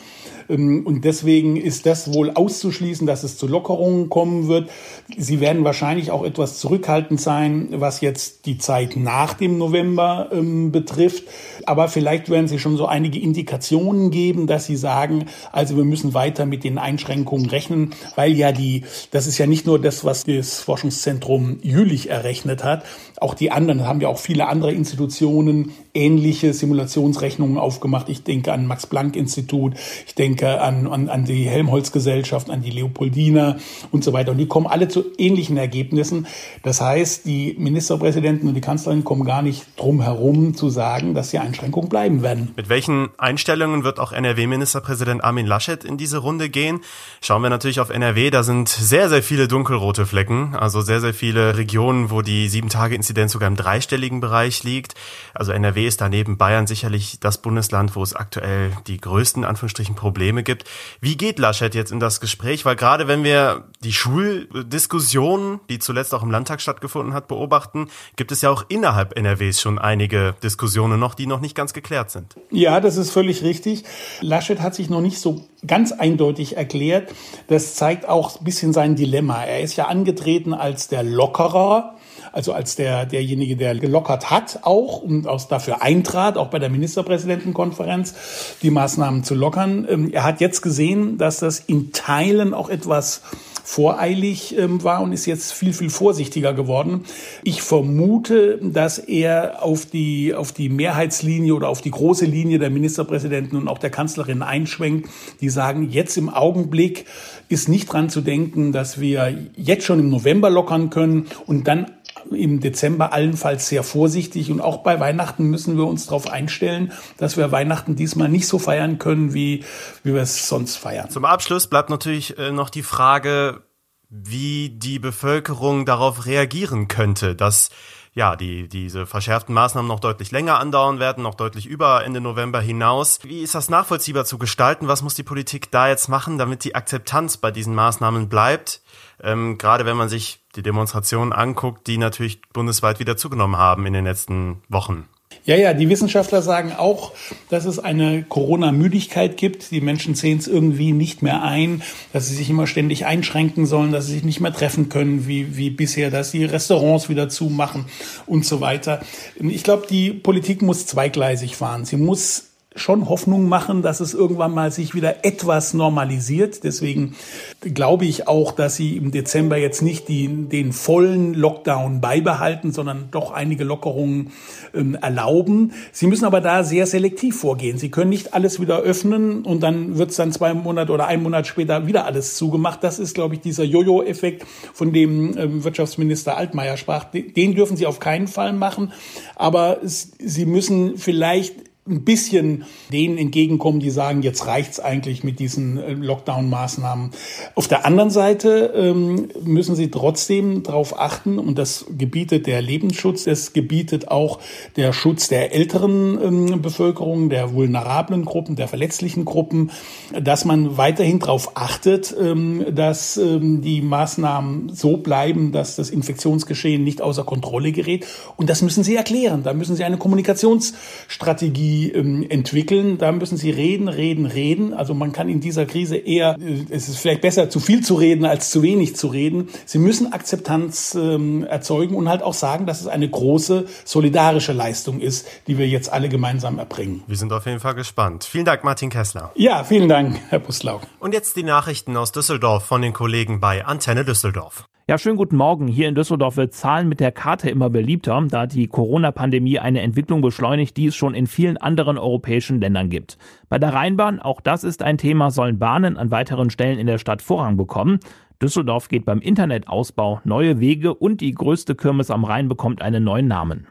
Ähm, 0.49 0.87
und 0.87 1.05
deswegen 1.05 1.57
ist 1.57 1.87
das 1.87 2.13
wohl 2.13 2.31
auszuschließen, 2.31 3.07
dass 3.07 3.23
es 3.23 3.37
zu 3.37 3.47
Lockerungen 3.47 4.09
kommen 4.09 4.49
wird. 4.49 4.71
Sie 5.17 5.41
werden 5.41 5.65
wahrscheinlich 5.65 6.11
auch 6.11 6.25
etwas 6.25 6.59
zurückhaltend 6.59 7.21
sein, 7.21 7.69
was 7.73 8.01
jetzt 8.01 8.47
die 8.47 8.59
Zeit 8.59 8.97
nach 8.97 9.35
dem 9.35 9.59
November 9.59 10.29
ähm, 10.33 10.73
betrifft. 10.73 11.25
Aber 11.67 11.89
vielleicht 11.89 12.31
werden 12.31 12.49
Sie 12.49 12.59
schon 12.59 12.77
so 12.77 12.87
einige 12.87 13.19
Indikationen 13.19 14.11
geben, 14.11 14.47
dass 14.47 14.67
Sie 14.67 14.77
sagen, 14.77 15.27
also 15.53 15.77
wir 15.77 15.85
müssen 15.85 16.15
weiter 16.15 16.47
mit 16.47 16.65
den 16.65 16.79
Einschränkungen 16.79 17.47
rechnen, 17.47 17.91
weil 18.17 18.33
ja 18.33 18.53
die, 18.53 18.85
das 19.11 19.27
ist 19.27 19.39
ja 19.39 19.47
nicht 19.47 19.67
nur 19.67 19.81
das, 19.81 20.05
was 20.05 20.25
das 20.25 20.61
Forschungszentrum 20.61 21.59
Jülich 21.63 22.11
errechnet 22.11 22.65
hat. 22.65 22.85
Auch 23.21 23.35
die 23.35 23.51
anderen 23.51 23.87
haben 23.87 24.01
ja 24.01 24.09
auch 24.09 24.19
viele 24.19 24.47
andere 24.49 24.73
Institutionen 24.73 25.73
ähnliche 25.95 26.53
Simulationsrechnungen 26.53 27.57
aufgemacht. 27.57 28.09
Ich 28.09 28.25
denke 28.25 28.53
an 28.53 28.67
Max-Planck-Institut, 28.67 29.75
ich 30.07 30.15
denke 30.15 30.61
an, 30.61 30.89
an, 30.89 31.09
an 31.09 31.25
die 31.25 31.45
Helmholtz-Gesellschaft, 31.45 32.51
an 32.51 32.63
die 32.63 32.71
Leopoldina 32.71 33.57
und 33.93 34.03
so 34.03 34.13
weiter. 34.13 34.33
Und 34.33 34.39
die 34.39 34.49
kommen 34.49 34.67
alle 34.67 34.89
zu 34.89 35.05
ähnlichen 35.17 35.57
Ergebnissen. 35.57 36.27
Das 36.65 36.81
heißt, 36.81 37.27
die 37.27 37.55
Ministerpräsidenten 37.59 38.49
und 38.49 38.55
die 38.55 38.61
Kanzlerin 38.61 39.05
kommen 39.05 39.25
gar 39.25 39.43
nicht 39.43 39.67
drum 39.77 40.03
herum 40.03 40.55
zu 40.55 40.69
sagen, 40.69 41.15
dass 41.15 41.31
die 41.31 41.39
Einschränkungen 41.39 41.89
bleiben 41.89 42.23
werden. 42.23 42.51
Mit 42.57 42.69
welchen 42.69 43.11
Einstellungen 43.17 43.85
wird 43.85 44.01
auch 44.01 44.13
NRW-Ministerpräsident 44.13 45.23
Armin 45.23 45.47
Laschet 45.47 45.85
in 45.85 45.97
diese 45.97 46.19
Runde 46.19 46.51
gehen? 46.51 46.81
Schauen 47.21 47.43
wir 47.43 47.51
natürlich 47.51 47.79
auf 47.79 47.91
NRW, 47.91 48.31
da 48.31 48.43
sind 48.43 48.69
sehr, 48.69 49.09
sehr 49.09 49.23
viele 49.23 49.47
dunkelrote 49.47 50.07
Flecken, 50.07 50.57
also 50.57 50.81
sehr, 50.81 51.01
sehr 51.01 51.15
viele 51.15 51.57
Regionen, 51.57 52.11
wo 52.11 52.21
die 52.21 52.49
Sieben-Tage-Inzidenz 52.49 53.31
sogar 53.33 53.47
im 53.47 53.57
dreistelligen 53.57 54.21
Bereich 54.21 54.65
liegt. 54.65 54.95
Also 55.35 55.53
NRW 55.53 55.84
Ist 55.87 56.01
daneben 56.01 56.39
Bayern 56.39 56.67
sicherlich 56.67 57.21
das 57.21 57.39
Bundesland, 57.39 57.95
wo 57.95 58.03
es 58.03 58.15
aktuell 58.15 58.73
die 58.87 58.99
größten 58.99 59.45
Anführungsstrichen 59.45 59.95
Probleme 59.95 60.43
gibt. 60.43 60.65
Wie 61.01 61.17
geht 61.17 61.39
Laschet 61.39 61.75
jetzt 61.75 61.93
in 61.93 62.01
das 62.01 62.21
Gespräch? 62.21 62.65
Weil 62.65 62.77
gerade 62.77 63.07
wenn 63.07 63.23
wir 63.23 63.65
die 63.83 63.93
Schuldiskussion, 63.93 65.61
die 65.69 65.79
zuletzt 65.79 66.15
auch 66.15 66.23
im 66.23 66.31
Landtag 66.31 66.61
stattgefunden 66.61 67.13
hat, 67.13 67.29
beobachten, 67.29 67.89
gibt 68.17 68.33
es 68.33 68.41
ja 68.41 68.51
auch 68.51 68.65
innerhalb 68.69 69.17
NRWs 69.17 69.61
schon 69.61 69.79
einige 69.79 70.35
Diskussionen 70.43 70.99
noch, 70.99 71.15
die 71.15 71.27
noch 71.27 71.41
nicht 71.41 71.55
ganz 71.55 71.75
geklärt 71.75 72.11
sind. 72.11 72.35
Ja, 72.51 72.81
das 72.81 72.97
ist 72.97 73.11
völlig 73.11 73.43
richtig. 73.43 73.85
Laschet 74.21 74.61
hat 74.61 74.75
sich 74.75 74.89
noch 74.89 75.03
nicht 75.03 75.19
so 75.19 75.47
ganz 75.67 75.93
eindeutig 75.93 76.57
erklärt. 76.57 77.13
Das 77.49 77.75
zeigt 77.75 78.09
auch 78.09 78.41
ein 78.41 78.45
bisschen 78.45 78.73
sein 78.73 78.97
Dilemma. 78.97 79.45
Er 79.45 79.61
ist 79.61 79.77
ja 79.77 79.87
angetreten 79.87 80.55
als 80.55 80.89
der 80.89 81.03
Lockerer 81.03 81.95
also 82.35 82.53
als 82.53 82.75
der, 82.75 83.07
derjenige, 83.07 83.57
der 83.57 83.77
gelockert 83.77 84.31
hat 84.31 84.61
auch 84.63 85.01
und 85.01 85.29
aus 85.29 85.47
dafür 85.47 85.83
eintrat, 85.83 86.37
auch 86.37 86.49
bei 86.49 86.59
der 86.59 86.69
Ministerpräsidentenkonferenz, 86.69 88.15
die 88.63 88.71
Maßnahmen 88.71 89.23
zu 89.23 89.35
lockern. 89.35 89.87
Ähm, 89.89 90.11
er 90.13 90.25
hat 90.25 90.41
jetzt 90.41 90.61
gesehen, 90.61 91.17
dass 91.17 91.39
das 91.39 91.61
in 91.61 91.93
Teilen 91.93 92.53
auch 92.53 92.69
etwas 92.69 93.23
voreilig 93.65 94.59
ähm, 94.59 94.85
war 94.85 95.01
und 95.01 95.13
ist 95.13 95.25
jetzt 95.25 95.53
viel, 95.53 95.73
viel 95.73 95.89
vorsichtiger 95.89 96.53
geworden. 96.53 97.05
Ich 97.45 97.63
vermute, 97.63 98.59
dass 98.61 98.99
er 98.99 99.63
auf 99.63 99.87
die, 99.87 100.35
auf 100.35 100.53
die 100.53 100.69
Mehrheitslinie 100.69 101.55
oder 101.55 101.71
auf 101.71 101.81
die 101.81 101.91
große 101.91 102.27
Linie 102.27 102.59
der 102.59 102.69
Ministerpräsidenten 102.69 103.57
und 103.57 103.69
auch 103.69 103.79
der 103.79 103.91
Kanzlerin 103.91 104.43
einschwenkt, 104.43 105.09
die 105.41 105.49
sagen, 105.49 105.89
jetzt 105.91 106.19
im 106.19 106.29
Augenblick 106.29 107.07
ist 107.49 107.69
nicht 107.69 107.91
dran 107.91 108.11
zu 108.11 108.21
denken, 108.21 108.73
dass 108.73 109.01
wir 109.01 109.35
jetzt 109.57 109.85
schon 109.85 109.99
im 109.99 110.11
November 110.11 110.51
lockern 110.51 110.91
können 110.91 111.27
und 111.47 111.67
dann 111.67 111.87
im 112.31 112.61
Dezember 112.61 113.13
allenfalls 113.13 113.69
sehr 113.69 113.83
vorsichtig 113.83 114.51
und 114.51 114.61
auch 114.61 114.79
bei 114.79 115.01
Weihnachten 115.01 115.45
müssen 115.45 115.77
wir 115.77 115.87
uns 115.87 116.07
darauf 116.07 116.31
einstellen, 116.31 116.93
dass 117.17 117.37
wir 117.37 117.53
Weihnachten 117.53 117.97
diesmal 117.97 118.29
nicht 118.29 118.47
so 118.47 118.59
feiern 118.59 118.99
können, 118.99 119.35
wie, 119.35 119.65
wie 120.03 120.15
wir 120.15 120.23
es 120.23 120.49
sonst 120.49 120.77
feiern. 120.77 121.11
Zum 121.11 121.25
Abschluss 121.25 121.67
bleibt 121.67 121.91
natürlich 121.91 122.39
äh, 122.39 122.51
noch 122.51 122.71
die 122.71 122.83
Frage, 122.83 123.63
wie 124.09 124.71
die 124.71 124.99
Bevölkerung 124.99 125.87
darauf 125.87 126.27
reagieren 126.27 126.89
könnte, 126.89 127.35
dass 127.35 127.71
ja, 128.15 128.37
die, 128.37 128.69
diese 128.69 129.07
verschärften 129.07 129.55
Maßnahmen 129.55 129.89
noch 129.89 129.99
deutlich 129.99 130.31
länger 130.31 130.61
andauern 130.61 131.01
werden, 131.01 131.25
noch 131.25 131.35
deutlich 131.35 131.67
über 131.67 132.05
Ende 132.05 132.21
November 132.21 132.61
hinaus. 132.61 133.19
Wie 133.25 133.43
ist 133.43 133.57
das 133.57 133.69
nachvollziehbar 133.69 134.25
zu 134.25 134.39
gestalten? 134.39 134.87
Was 134.87 135.03
muss 135.03 135.15
die 135.15 135.25
Politik 135.25 135.73
da 135.73 135.89
jetzt 135.89 136.09
machen, 136.09 136.39
damit 136.39 136.63
die 136.63 136.77
Akzeptanz 136.77 137.37
bei 137.39 137.51
diesen 137.51 137.75
Maßnahmen 137.75 138.29
bleibt? 138.29 138.83
Ähm, 139.21 139.59
gerade 139.59 139.85
wenn 139.85 139.97
man 139.97 140.09
sich 140.09 140.41
die 140.55 140.63
Demonstrationen 140.63 141.33
anguckt, 141.33 141.89
die 141.89 141.99
natürlich 141.99 142.41
bundesweit 142.53 143.01
wieder 143.01 143.17
zugenommen 143.17 143.57
haben 143.57 143.85
in 143.85 143.93
den 143.93 144.05
letzten 144.05 144.63
Wochen. 144.69 145.09
Ja, 145.45 145.57
ja, 145.57 145.75
die 145.75 145.89
Wissenschaftler 145.89 146.43
sagen 146.43 146.73
auch, 146.73 147.13
dass 147.51 147.65
es 147.65 147.79
eine 147.79 148.23
Corona-Müdigkeit 148.23 149.37
gibt. 149.37 149.71
Die 149.71 149.81
Menschen 149.81 150.15
sehen 150.15 150.39
es 150.39 150.49
irgendwie 150.49 150.93
nicht 150.93 151.23
mehr 151.23 151.43
ein, 151.43 151.83
dass 152.13 152.29
sie 152.29 152.35
sich 152.35 152.51
immer 152.51 152.67
ständig 152.67 153.07
einschränken 153.07 153.67
sollen, 153.67 153.93
dass 153.93 154.07
sie 154.07 154.15
sich 154.15 154.25
nicht 154.25 154.41
mehr 154.41 154.53
treffen 154.53 154.89
können 154.89 155.27
wie, 155.27 155.57
wie 155.57 155.71
bisher, 155.71 156.11
dass 156.11 156.31
die 156.31 156.45
Restaurants 156.45 157.09
wieder 157.09 157.29
zumachen 157.29 157.87
und 158.27 158.47
so 158.47 158.61
weiter. 158.61 159.03
Ich 159.41 159.65
glaube, 159.65 159.87
die 159.89 160.13
Politik 160.13 160.63
muss 160.63 160.87
zweigleisig 160.87 161.57
fahren. 161.57 161.85
Sie 161.85 161.97
muss 161.97 162.54
schon 162.75 163.09
Hoffnung 163.09 163.49
machen, 163.49 163.83
dass 163.83 164.01
es 164.01 164.15
irgendwann 164.15 164.53
mal 164.53 164.73
sich 164.73 164.95
wieder 164.95 165.25
etwas 165.25 165.75
normalisiert. 165.75 166.65
Deswegen 166.65 167.15
glaube 167.61 168.05
ich 168.05 168.27
auch, 168.27 168.53
dass 168.53 168.77
sie 168.77 168.97
im 168.97 169.13
Dezember 169.13 169.57
jetzt 169.57 169.81
nicht 169.81 170.09
die, 170.09 170.29
den 170.29 170.73
vollen 170.73 171.35
Lockdown 171.35 172.01
beibehalten, 172.01 172.73
sondern 172.73 173.09
doch 173.13 173.31
einige 173.31 173.65
Lockerungen 173.65 174.33
ähm, 174.75 174.97
erlauben. 175.01 175.73
Sie 175.93 176.07
müssen 176.07 176.25
aber 176.25 176.41
da 176.41 176.65
sehr 176.65 176.87
selektiv 176.87 177.39
vorgehen. 177.39 177.79
Sie 177.79 177.91
können 177.91 178.11
nicht 178.11 178.35
alles 178.35 178.61
wieder 178.61 178.81
öffnen 178.81 179.45
und 179.45 179.63
dann 179.63 179.97
wird 179.97 180.11
es 180.11 180.17
dann 180.17 180.33
zwei 180.33 180.53
Monate 180.53 180.91
oder 180.93 181.07
ein 181.07 181.23
Monat 181.23 181.47
später 181.47 181.87
wieder 181.87 182.07
alles 182.07 182.37
zugemacht. 182.37 182.83
Das 182.83 182.99
ist, 182.99 183.15
glaube 183.15 183.37
ich, 183.37 183.41
dieser 183.41 183.65
Jojo-Effekt, 183.65 184.45
von 184.73 184.93
dem 184.93 185.39
ähm, 185.39 185.65
Wirtschaftsminister 185.65 186.37
Altmaier 186.37 186.77
sprach. 186.77 187.05
Den 187.05 187.55
dürfen 187.55 187.77
Sie 187.77 187.87
auf 187.87 188.01
keinen 188.01 188.27
Fall 188.27 188.53
machen. 188.53 188.93
Aber 189.37 189.79
Sie 189.83 190.47
müssen 190.47 190.99
vielleicht 190.99 191.74
ein 191.87 192.03
bisschen 192.03 192.65
denen 192.91 193.19
entgegenkommen, 193.19 193.79
die 193.79 193.91
sagen, 193.91 194.23
jetzt 194.23 194.47
reicht's 194.47 194.81
eigentlich 194.81 195.23
mit 195.23 195.39
diesen 195.39 195.77
äh, 195.77 195.93
Lockdown-Maßnahmen. 195.93 197.11
Auf 197.55 197.69
der 197.69 197.85
anderen 197.85 198.09
Seite 198.09 198.73
ähm, 198.75 199.29
müssen 199.45 199.77
sie 199.77 199.91
trotzdem 199.91 200.63
darauf 200.63 200.99
achten, 200.99 201.39
und 201.39 201.59
das 201.59 201.85
gebietet 201.91 202.47
der 202.47 202.63
Lebensschutz, 202.63 203.25
das 203.25 203.53
gebietet 203.53 204.09
auch 204.09 204.39
der 204.77 204.95
Schutz 204.95 205.29
der 205.29 205.55
älteren 205.55 206.19
ähm, 206.23 206.63
Bevölkerung, 206.63 207.29
der 207.29 207.53
vulnerablen 207.53 208.25
Gruppen, 208.25 208.57
der 208.57 208.69
verletzlichen 208.69 209.27
Gruppen, 209.27 209.71
dass 210.19 210.47
man 210.47 210.79
weiterhin 210.79 211.19
darauf 211.19 211.55
achtet, 211.55 212.17
ähm, 212.19 212.65
dass 212.75 213.19
ähm, 213.19 213.61
die 213.61 213.83
Maßnahmen 213.83 214.71
so 214.71 214.97
bleiben, 214.97 215.53
dass 215.53 215.77
das 215.77 215.91
Infektionsgeschehen 215.91 216.83
nicht 216.83 217.03
außer 217.03 217.25
Kontrolle 217.25 217.73
gerät. 217.73 218.07
Und 218.39 218.49
das 218.49 218.63
müssen 218.63 218.85
sie 218.85 218.97
erklären. 218.97 219.43
Da 219.43 219.53
müssen 219.53 219.77
sie 219.77 219.85
eine 219.85 219.99
Kommunikationsstrategie 219.99 221.74
die 221.75 221.93
ähm, 221.93 222.25
entwickeln. 222.29 222.99
Da 222.99 223.11
müssen 223.11 223.37
sie 223.37 223.51
reden, 223.51 223.89
reden, 223.89 224.27
reden. 224.27 224.75
Also 224.75 224.95
man 224.95 225.13
kann 225.13 225.29
in 225.29 225.41
dieser 225.41 225.67
Krise 225.67 225.97
eher, 225.97 226.37
äh, 226.41 226.65
es 226.71 226.89
ist 226.89 226.99
vielleicht 226.99 227.21
besser, 227.21 227.51
zu 227.51 227.59
viel 227.59 227.83
zu 227.83 227.95
reden 227.95 228.25
als 228.25 228.51
zu 228.51 228.63
wenig 228.63 228.95
zu 228.97 229.09
reden. 229.09 229.49
Sie 229.67 229.79
müssen 229.79 230.13
Akzeptanz 230.13 230.95
ähm, 230.95 231.45
erzeugen 231.45 231.97
und 231.97 232.09
halt 232.09 232.23
auch 232.23 232.35
sagen, 232.35 232.67
dass 232.67 232.81
es 232.81 232.87
eine 232.87 233.09
große 233.09 233.67
solidarische 233.85 234.53
Leistung 234.53 235.01
ist, 235.01 235.27
die 235.49 235.59
wir 235.59 235.69
jetzt 235.69 235.93
alle 235.93 236.09
gemeinsam 236.09 236.59
erbringen. 236.59 237.03
Wir 237.07 237.17
sind 237.17 237.33
auf 237.33 237.47
jeden 237.47 237.61
Fall 237.61 237.75
gespannt. 237.75 238.25
Vielen 238.25 238.45
Dank, 238.45 238.63
Martin 238.63 238.91
Kessler. 238.91 239.33
Ja, 239.35 239.65
vielen 239.65 239.89
Dank, 239.89 240.21
Herr 240.29 240.39
Buslau. 240.39 240.81
Und 241.01 241.13
jetzt 241.13 241.37
die 241.37 241.43
Nachrichten 241.43 241.97
aus 241.97 242.13
Düsseldorf 242.13 242.65
von 242.65 242.83
den 242.83 242.93
Kollegen 242.93 243.41
bei 243.41 243.65
Antenne 243.65 244.05
Düsseldorf. 244.05 244.65
Ja, 244.87 244.99
schönen 244.99 245.17
guten 245.17 245.37
Morgen. 245.37 245.67
Hier 245.67 245.89
in 245.89 245.95
Düsseldorf 245.95 246.37
wird 246.37 246.53
Zahlen 246.53 246.91
mit 246.91 247.01
der 247.01 247.11
Karte 247.11 247.49
immer 247.49 247.71
beliebter, 247.71 248.23
da 248.29 248.47
die 248.47 248.67
Corona-Pandemie 248.67 249.59
eine 249.59 249.81
Entwicklung 249.81 250.21
beschleunigt, 250.21 250.77
die 250.77 250.89
es 250.89 250.95
schon 250.95 251.15
in 251.15 251.27
vielen 251.27 251.57
anderen 251.57 251.97
europäischen 251.97 252.61
Ländern 252.61 252.91
gibt. 252.91 253.17
Bei 253.49 253.59
der 253.59 253.73
Rheinbahn, 253.73 254.21
auch 254.21 254.43
das 254.43 254.63
ist 254.63 254.83
ein 254.83 254.99
Thema, 254.99 255.31
sollen 255.31 255.59
Bahnen 255.59 255.97
an 255.97 256.11
weiteren 256.11 256.51
Stellen 256.51 256.79
in 256.79 256.87
der 256.87 256.99
Stadt 256.99 257.23
Vorrang 257.23 257.57
bekommen. 257.57 257.99
Düsseldorf 258.43 258.89
geht 258.89 259.07
beim 259.07 259.21
Internetausbau 259.21 260.21
neue 260.25 260.61
Wege 260.61 260.93
und 260.93 261.23
die 261.23 261.33
größte 261.33 261.75
Kirmes 261.77 262.11
am 262.11 262.25
Rhein 262.25 262.49
bekommt 262.49 262.83
einen 262.83 263.05
neuen 263.05 263.27
Namen. 263.27 263.69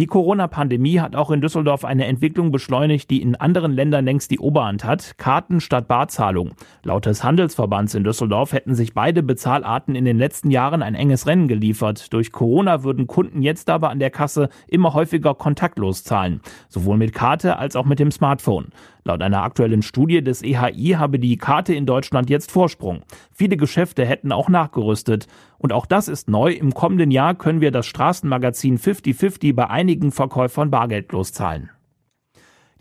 Die 0.00 0.06
Corona-Pandemie 0.06 0.98
hat 1.00 1.14
auch 1.14 1.30
in 1.30 1.42
Düsseldorf 1.42 1.84
eine 1.84 2.06
Entwicklung 2.06 2.50
beschleunigt, 2.50 3.10
die 3.10 3.20
in 3.20 3.36
anderen 3.36 3.70
Ländern 3.70 4.06
längst 4.06 4.30
die 4.30 4.38
Oberhand 4.38 4.82
hat. 4.82 5.18
Karten 5.18 5.60
statt 5.60 5.88
Barzahlung. 5.88 6.52
Laut 6.82 7.04
des 7.04 7.22
Handelsverbands 7.22 7.94
in 7.94 8.02
Düsseldorf 8.02 8.54
hätten 8.54 8.74
sich 8.74 8.94
beide 8.94 9.22
Bezahlarten 9.22 9.94
in 9.94 10.06
den 10.06 10.16
letzten 10.16 10.50
Jahren 10.50 10.82
ein 10.82 10.94
enges 10.94 11.26
Rennen 11.26 11.48
geliefert. 11.48 12.14
Durch 12.14 12.32
Corona 12.32 12.82
würden 12.82 13.08
Kunden 13.08 13.42
jetzt 13.42 13.68
aber 13.68 13.90
an 13.90 13.98
der 13.98 14.08
Kasse 14.08 14.48
immer 14.68 14.94
häufiger 14.94 15.34
kontaktlos 15.34 16.02
zahlen. 16.02 16.40
Sowohl 16.70 16.96
mit 16.96 17.12
Karte 17.12 17.58
als 17.58 17.76
auch 17.76 17.84
mit 17.84 17.98
dem 17.98 18.10
Smartphone. 18.10 18.68
Laut 19.04 19.22
einer 19.22 19.42
aktuellen 19.42 19.82
Studie 19.82 20.22
des 20.22 20.42
EHI 20.42 20.96
habe 20.98 21.18
die 21.18 21.36
Karte 21.36 21.74
in 21.74 21.86
Deutschland 21.86 22.30
jetzt 22.30 22.50
Vorsprung. 22.50 23.02
Viele 23.32 23.56
Geschäfte 23.56 24.04
hätten 24.04 24.32
auch 24.32 24.48
nachgerüstet. 24.48 25.26
Und 25.58 25.72
auch 25.72 25.86
das 25.86 26.08
ist 26.08 26.28
neu. 26.28 26.52
Im 26.52 26.74
kommenden 26.74 27.10
Jahr 27.10 27.34
können 27.34 27.60
wir 27.60 27.70
das 27.70 27.86
Straßenmagazin 27.86 28.78
50-50 28.78 29.54
bei 29.54 29.68
einigen 29.68 30.12
Verkäufern 30.12 30.70
bargeldlos 30.70 31.32
zahlen. 31.32 31.70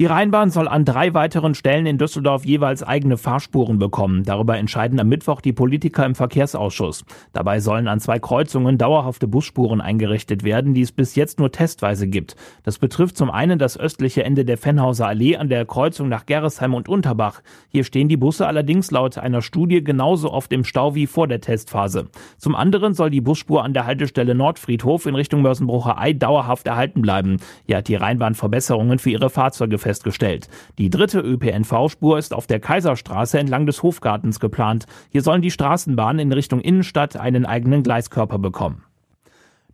Die 0.01 0.05
Rheinbahn 0.05 0.49
soll 0.49 0.69
an 0.69 0.85
drei 0.85 1.13
weiteren 1.13 1.55
Stellen 1.55 1.85
in 1.85 1.97
Düsseldorf 1.97 2.45
jeweils 2.45 2.83
eigene 2.83 3.17
Fahrspuren 3.17 3.79
bekommen. 3.79 4.23
Darüber 4.23 4.57
entscheiden 4.57 4.97
am 4.97 5.09
Mittwoch 5.09 5.41
die 5.41 5.51
Politiker 5.51 6.05
im 6.05 6.15
Verkehrsausschuss. 6.15 7.03
Dabei 7.33 7.59
sollen 7.59 7.89
an 7.89 7.99
zwei 7.99 8.17
Kreuzungen 8.17 8.77
dauerhafte 8.77 9.27
Busspuren 9.27 9.81
eingerichtet 9.81 10.45
werden, 10.45 10.73
die 10.73 10.83
es 10.83 10.93
bis 10.93 11.15
jetzt 11.15 11.37
nur 11.37 11.51
testweise 11.51 12.07
gibt. 12.07 12.37
Das 12.63 12.77
betrifft 12.77 13.17
zum 13.17 13.29
einen 13.29 13.59
das 13.59 13.77
östliche 13.77 14.23
Ende 14.23 14.45
der 14.45 14.57
Fennhauser 14.57 15.05
Allee 15.05 15.35
an 15.35 15.49
der 15.49 15.65
Kreuzung 15.65 16.07
nach 16.07 16.25
Gerresheim 16.25 16.75
und 16.75 16.87
Unterbach. 16.87 17.41
Hier 17.67 17.83
stehen 17.83 18.07
die 18.07 18.15
Busse 18.15 18.47
allerdings 18.47 18.91
laut 18.91 19.17
einer 19.17 19.41
Studie 19.41 19.83
genauso 19.83 20.31
oft 20.31 20.53
im 20.53 20.63
Stau 20.63 20.95
wie 20.95 21.07
vor 21.07 21.27
der 21.27 21.41
Testphase. 21.41 22.07
Zum 22.37 22.55
anderen 22.55 22.93
soll 22.93 23.09
die 23.09 23.19
Busspur 23.19 23.65
an 23.65 23.73
der 23.73 23.85
Haltestelle 23.85 24.33
Nordfriedhof 24.33 25.07
in 25.07 25.15
Richtung 25.15 25.41
Mörsenbrucher 25.41 25.99
Ei 25.99 26.13
dauerhaft 26.13 26.67
erhalten 26.67 27.01
bleiben. 27.01 27.35
Hier 27.65 27.75
hat 27.75 27.89
die 27.89 27.95
Rheinbahn 27.95 28.35
Verbesserungen 28.35 28.97
für 28.97 29.09
ihre 29.09 29.29
Fahrzeuge 29.29 29.77
festgestellt. 29.89 30.49
Die 30.77 30.91
dritte 30.91 31.19
ÖPNV-Spur 31.19 32.19
ist 32.19 32.35
auf 32.35 32.45
der 32.45 32.59
Kaiserstraße 32.59 33.39
entlang 33.39 33.65
des 33.65 33.81
Hofgartens 33.81 34.39
geplant. 34.39 34.85
Hier 35.09 35.23
sollen 35.23 35.41
die 35.41 35.49
Straßenbahnen 35.49 36.19
in 36.19 36.31
Richtung 36.31 36.61
Innenstadt 36.61 37.17
einen 37.17 37.47
eigenen 37.47 37.81
Gleiskörper 37.81 38.37
bekommen. 38.37 38.83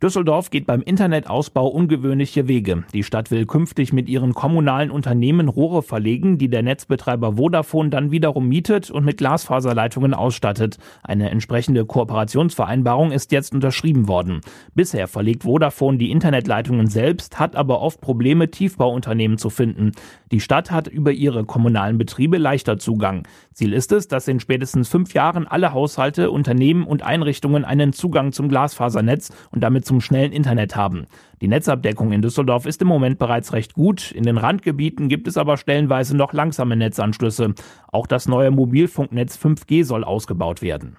Düsseldorf 0.02 0.50
geht 0.50 0.66
beim 0.66 0.82
Internetausbau 0.82 1.68
ungewöhnliche 1.68 2.48
Wege. 2.48 2.84
Die 2.92 3.02
Stadt 3.02 3.30
will 3.30 3.46
künftig 3.46 3.94
mit 3.94 4.10
ihren 4.10 4.34
kommunalen 4.34 4.90
Unternehmen 4.90 5.48
Rohre 5.48 5.82
verlegen, 5.82 6.36
die 6.36 6.50
der 6.50 6.62
Netzbetreiber 6.62 7.38
Vodafone 7.38 7.88
dann 7.88 8.10
wiederum 8.10 8.46
mietet 8.46 8.90
und 8.90 9.06
mit 9.06 9.16
Glasfaserleitungen 9.16 10.12
ausstattet. 10.12 10.76
Eine 11.02 11.30
entsprechende 11.30 11.86
Kooperationsvereinbarung 11.86 13.10
ist 13.10 13.32
jetzt 13.32 13.54
unterschrieben 13.54 14.06
worden. 14.06 14.42
Bisher 14.74 15.08
verlegt 15.08 15.44
Vodafone 15.44 15.96
die 15.96 16.10
Internetleitungen 16.10 16.88
selbst, 16.88 17.38
hat 17.38 17.56
aber 17.56 17.80
oft 17.80 18.02
Probleme, 18.02 18.50
Tiefbauunternehmen 18.50 19.38
zu 19.38 19.48
finden. 19.48 19.92
Die 20.30 20.40
Stadt 20.40 20.70
hat 20.70 20.88
über 20.88 21.12
ihre 21.12 21.46
kommunalen 21.46 21.96
Betriebe 21.96 22.36
leichter 22.36 22.76
Zugang. 22.76 23.26
Ziel 23.54 23.72
ist 23.72 23.92
es, 23.92 24.08
dass 24.08 24.28
in 24.28 24.40
spätestens 24.40 24.90
fünf 24.90 25.14
Jahren 25.14 25.46
alle 25.46 25.72
Haushalte, 25.72 26.30
Unternehmen 26.30 26.84
und 26.84 27.02
Einrichtungen 27.02 27.64
einen 27.64 27.94
Zugang 27.94 28.32
zum 28.32 28.50
Glasfasernetz 28.50 29.30
und 29.52 29.62
damit 29.62 29.85
zum 29.86 30.02
schnellen 30.02 30.32
Internet 30.32 30.76
haben. 30.76 31.06
Die 31.40 31.48
Netzabdeckung 31.48 32.12
in 32.12 32.20
Düsseldorf 32.20 32.66
ist 32.66 32.82
im 32.82 32.88
Moment 32.88 33.18
bereits 33.18 33.52
recht 33.52 33.74
gut. 33.74 34.10
In 34.12 34.24
den 34.24 34.36
Randgebieten 34.36 35.08
gibt 35.08 35.28
es 35.28 35.38
aber 35.38 35.56
stellenweise 35.56 36.16
noch 36.16 36.32
langsame 36.32 36.76
Netzanschlüsse. 36.76 37.54
Auch 37.90 38.06
das 38.06 38.28
neue 38.28 38.50
Mobilfunknetz 38.50 39.38
5G 39.38 39.84
soll 39.84 40.04
ausgebaut 40.04 40.60
werden. 40.60 40.96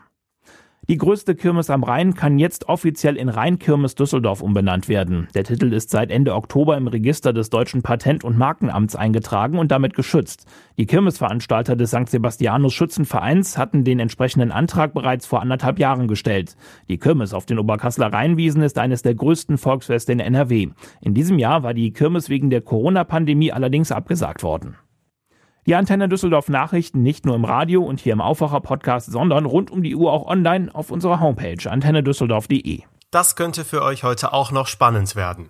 Die 0.89 0.95
größte 0.95 1.35
Kirmes 1.35 1.69
am 1.69 1.83
Rhein 1.83 2.13
kann 2.13 2.39
jetzt 2.39 2.69
offiziell 2.69 3.17
in 3.17 3.27
Rheinkirmes 3.27 3.95
Düsseldorf 3.95 4.41
umbenannt 4.41 4.87
werden. 4.87 5.27
Der 5.35 5.43
Titel 5.43 5.73
ist 5.73 5.89
seit 5.89 6.09
Ende 6.09 6.33
Oktober 6.33 6.77
im 6.77 6.87
Register 6.87 7.33
des 7.33 7.49
Deutschen 7.49 7.81
Patent- 7.81 8.23
und 8.23 8.37
Markenamts 8.37 8.95
eingetragen 8.95 9.59
und 9.59 9.69
damit 9.69 9.95
geschützt. 9.95 10.45
Die 10.77 10.85
Kirmesveranstalter 10.85 11.75
des 11.75 11.89
St. 11.91 12.07
Sebastianus 12.07 12.73
Schützenvereins 12.73 13.57
hatten 13.57 13.83
den 13.83 13.99
entsprechenden 13.99 14.53
Antrag 14.53 14.93
bereits 14.93 15.25
vor 15.25 15.41
anderthalb 15.41 15.77
Jahren 15.77 16.07
gestellt. 16.07 16.55
Die 16.87 16.97
Kirmes 16.97 17.33
auf 17.33 17.45
den 17.45 17.59
Oberkasseler 17.59 18.13
Rheinwiesen 18.13 18.61
ist 18.61 18.77
eines 18.77 19.01
der 19.01 19.15
größten 19.15 19.57
Volksfeste 19.57 20.13
in 20.13 20.21
NRW. 20.21 20.69
In 21.01 21.13
diesem 21.13 21.37
Jahr 21.37 21.63
war 21.63 21.73
die 21.73 21.91
Kirmes 21.91 22.29
wegen 22.29 22.49
der 22.49 22.61
Corona-Pandemie 22.61 23.51
allerdings 23.51 23.91
abgesagt 23.91 24.41
worden. 24.41 24.77
Die 25.67 25.75
Antenne 25.75 26.07
Düsseldorf 26.07 26.47
Nachrichten 26.47 27.03
nicht 27.03 27.25
nur 27.25 27.35
im 27.35 27.43
Radio 27.43 27.83
und 27.83 27.99
hier 27.99 28.13
im 28.13 28.21
Aufwacher 28.21 28.61
Podcast, 28.61 29.11
sondern 29.11 29.43
rund 29.43 29.69
um 29.69 29.83
die 29.83 29.97
Uhr 29.97 30.13
auch 30.13 30.25
online 30.25 30.73
auf 30.73 30.91
unserer 30.91 31.19
Homepage 31.19 31.69
antennedüsseldorf.de. 31.69 32.83
Das 33.11 33.35
könnte 33.35 33.65
für 33.65 33.81
euch 33.81 34.05
heute 34.05 34.31
auch 34.31 34.51
noch 34.51 34.67
spannend 34.67 35.17
werden. 35.17 35.49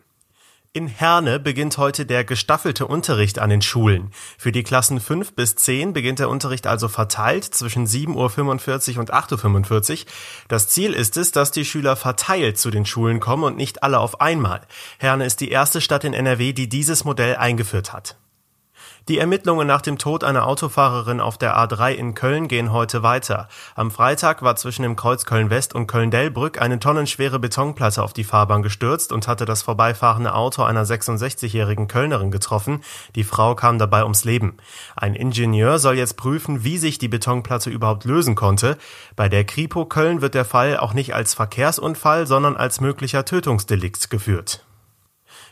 In 0.74 0.88
Herne 0.88 1.40
beginnt 1.40 1.78
heute 1.78 2.08
der 2.08 2.24
gestaffelte 2.24 2.88
Unterricht 2.88 3.38
an 3.38 3.52
den 3.52 3.62
Schulen. 3.62 4.10
Für 4.40 4.52
die 4.52 4.64
Klassen 4.64 5.00
5 5.00 5.36
bis 5.36 5.56
10 5.56 5.94
beginnt 5.94 6.18
der 6.18 6.30
Unterricht 6.30 6.66
also 6.66 6.88
verteilt 6.88 7.44
zwischen 7.44 7.86
7.45 7.86 8.96
Uhr 8.96 9.00
und 9.02 9.14
8.45 9.14 9.92
Uhr. 10.02 10.06
Das 10.48 10.68
Ziel 10.68 10.94
ist 10.94 11.16
es, 11.18 11.32
dass 11.32 11.52
die 11.52 11.64
Schüler 11.64 11.96
verteilt 11.96 12.58
zu 12.58 12.72
den 12.72 12.88
Schulen 12.88 13.20
kommen 13.20 13.44
und 13.44 13.56
nicht 13.56 13.84
alle 13.84 14.00
auf 14.00 14.20
einmal. 14.20 14.62
Herne 14.98 15.26
ist 15.26 15.42
die 15.42 15.52
erste 15.52 15.80
Stadt 15.80 16.04
in 16.06 16.14
NRW, 16.14 16.54
die 16.54 16.70
dieses 16.70 17.06
Modell 17.06 17.36
eingeführt 17.36 17.94
hat. 17.94 18.18
Die 19.08 19.20
Ermittlungen 19.20 19.66
nach 19.66 19.82
dem 19.82 19.98
Tod 19.98 20.26
einer 20.26 20.46
Autofahrerin 20.48 21.22
auf 21.22 21.38
der 21.38 21.58
A3 21.58 21.94
in 21.94 22.14
Köln 22.14 22.50
gehen 22.50 22.74
heute 22.74 23.04
weiter. 23.04 23.48
Am 23.74 23.90
Freitag 23.90 24.42
war 24.42 24.58
zwischen 24.58 24.82
dem 24.82 24.98
Kreuz 24.98 25.24
Köln-West 25.24 25.74
und 25.74 25.88
Köln-Dellbrück 25.88 26.62
eine 26.62 26.78
tonnenschwere 26.80 27.40
Betonplatte 27.40 28.04
auf 28.04 28.12
die 28.12 28.26
Fahrbahn 28.26 28.64
gestürzt 28.64 29.14
und 29.14 29.30
hatte 29.30 29.46
das 29.46 29.62
vorbeifahrende 29.62 30.34
Auto 30.34 30.64
einer 30.64 30.84
66-jährigen 30.84 31.88
Kölnerin 31.88 32.32
getroffen. 32.32 32.84
Die 33.16 33.24
Frau 33.24 33.56
kam 33.56 33.80
dabei 33.80 34.04
ums 34.04 34.26
Leben. 34.26 34.58
Ein 34.98 35.16
Ingenieur 35.16 35.80
soll 35.80 35.96
jetzt 35.96 36.18
prüfen, 36.18 36.66
wie 36.66 36.78
sich 36.78 36.98
die 36.98 37.08
Betonplatte 37.08 37.70
überhaupt 37.70 38.04
lösen 38.04 38.36
konnte. 38.36 38.78
Bei 39.16 39.30
der 39.30 39.46
Kripo 39.46 39.86
Köln 39.86 40.20
wird 40.20 40.34
der 40.34 40.44
Fall 40.44 40.76
auch 40.76 40.94
nicht 40.94 41.16
als 41.16 41.34
Verkehrsunfall, 41.34 42.28
sondern 42.28 42.58
als 42.58 42.82
möglicher 42.82 43.24
Tötungsdelikt 43.24 44.10
geführt. 44.10 44.66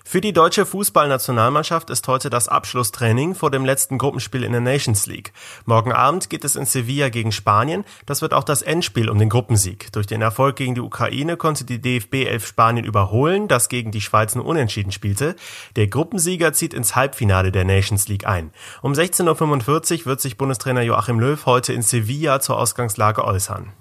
Für 0.08 0.22
die 0.22 0.34
deutsche 0.34 0.68
Fußballnationalmannschaft 0.68 1.90
ist 1.90 2.08
heute 2.08 2.30
das 2.30 2.48
Abschlusstraining 2.48 3.34
vor 3.34 3.50
dem 3.50 3.66
letzten 3.66 3.98
Gruppenspiel 3.98 4.44
in 4.44 4.52
der 4.52 4.62
Nations 4.62 5.08
League. 5.08 5.34
Morgen 5.66 5.92
Abend 5.92 6.30
geht 6.30 6.46
es 6.46 6.56
in 6.56 6.66
Sevilla 6.66 7.10
gegen 7.10 7.32
Spanien. 7.32 7.84
Das 8.06 8.22
wird 8.22 8.32
auch 8.32 8.44
das 8.44 8.62
Endspiel 8.62 9.10
um 9.10 9.18
den 9.18 9.30
Gruppensieg. 9.30 9.92
Durch 9.94 10.06
den 10.06 10.22
Erfolg 10.22 10.58
gegen 10.58 10.76
die 10.76 10.82
Ukraine 10.82 11.38
konnte 11.38 11.66
die 11.66 11.82
DFB 11.82 12.28
11 12.28 12.46
Spanien 12.46 12.86
überholen, 12.86 13.48
das 13.48 13.68
gegen 13.68 13.90
die 13.90 14.00
Schweiz 14.00 14.36
nur 14.36 14.46
unentschieden 14.46 14.92
spielte. 14.92 15.36
Der 15.76 15.88
Gruppensieger 15.88 16.54
zieht 16.54 16.76
ins 16.76 16.96
Halbfinale 16.96 17.52
der 17.52 17.66
Nations 17.66 18.08
League 18.08 18.28
ein. 18.28 18.52
Um 18.84 18.94
16.45 18.94 20.02
Uhr 20.02 20.06
wird 20.06 20.22
sich 20.22 20.38
Bundestrainer 20.38 20.84
Joachim 20.84 21.20
Löw 21.20 21.44
heute 21.48 21.74
in 21.74 21.82
Sevilla 21.82 22.40
zur 22.40 22.60
Ausgangslage 22.60 23.26
äußern. 23.26 23.74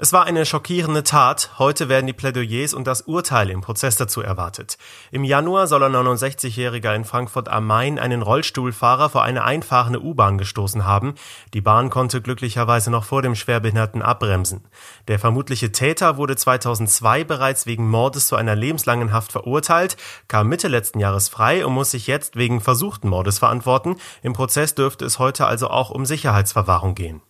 Es 0.00 0.12
war 0.12 0.26
eine 0.26 0.46
schockierende 0.46 1.02
Tat. 1.02 1.50
Heute 1.58 1.88
werden 1.88 2.06
die 2.06 2.12
Plädoyers 2.12 2.72
und 2.72 2.86
das 2.86 3.00
Urteil 3.02 3.50
im 3.50 3.62
Prozess 3.62 3.96
dazu 3.96 4.20
erwartet. 4.20 4.78
Im 5.10 5.24
Januar 5.24 5.66
soll 5.66 5.82
ein 5.82 5.92
69-Jähriger 5.92 6.94
in 6.94 7.04
Frankfurt 7.04 7.48
am 7.48 7.66
Main 7.66 7.98
einen 7.98 8.22
Rollstuhlfahrer 8.22 9.10
vor 9.10 9.24
eine 9.24 9.42
einfahrende 9.42 10.00
U-Bahn 10.00 10.38
gestoßen 10.38 10.86
haben. 10.86 11.16
Die 11.52 11.60
Bahn 11.60 11.90
konnte 11.90 12.22
glücklicherweise 12.22 12.92
noch 12.92 13.02
vor 13.02 13.22
dem 13.22 13.34
Schwerbehinderten 13.34 14.00
abbremsen. 14.00 14.68
Der 15.08 15.18
vermutliche 15.18 15.72
Täter 15.72 16.16
wurde 16.16 16.36
2002 16.36 17.24
bereits 17.24 17.66
wegen 17.66 17.90
Mordes 17.90 18.28
zu 18.28 18.36
einer 18.36 18.54
lebenslangen 18.54 19.12
Haft 19.12 19.32
verurteilt, 19.32 19.96
kam 20.28 20.46
Mitte 20.46 20.68
letzten 20.68 21.00
Jahres 21.00 21.28
frei 21.28 21.66
und 21.66 21.72
muss 21.72 21.90
sich 21.90 22.06
jetzt 22.06 22.36
wegen 22.36 22.60
versuchten 22.60 23.08
Mordes 23.08 23.40
verantworten. 23.40 23.96
Im 24.22 24.32
Prozess 24.32 24.76
dürfte 24.76 25.04
es 25.04 25.18
heute 25.18 25.46
also 25.46 25.68
auch 25.70 25.90
um 25.90 26.06
Sicherheitsverwahrung 26.06 26.94
gehen. 26.94 27.20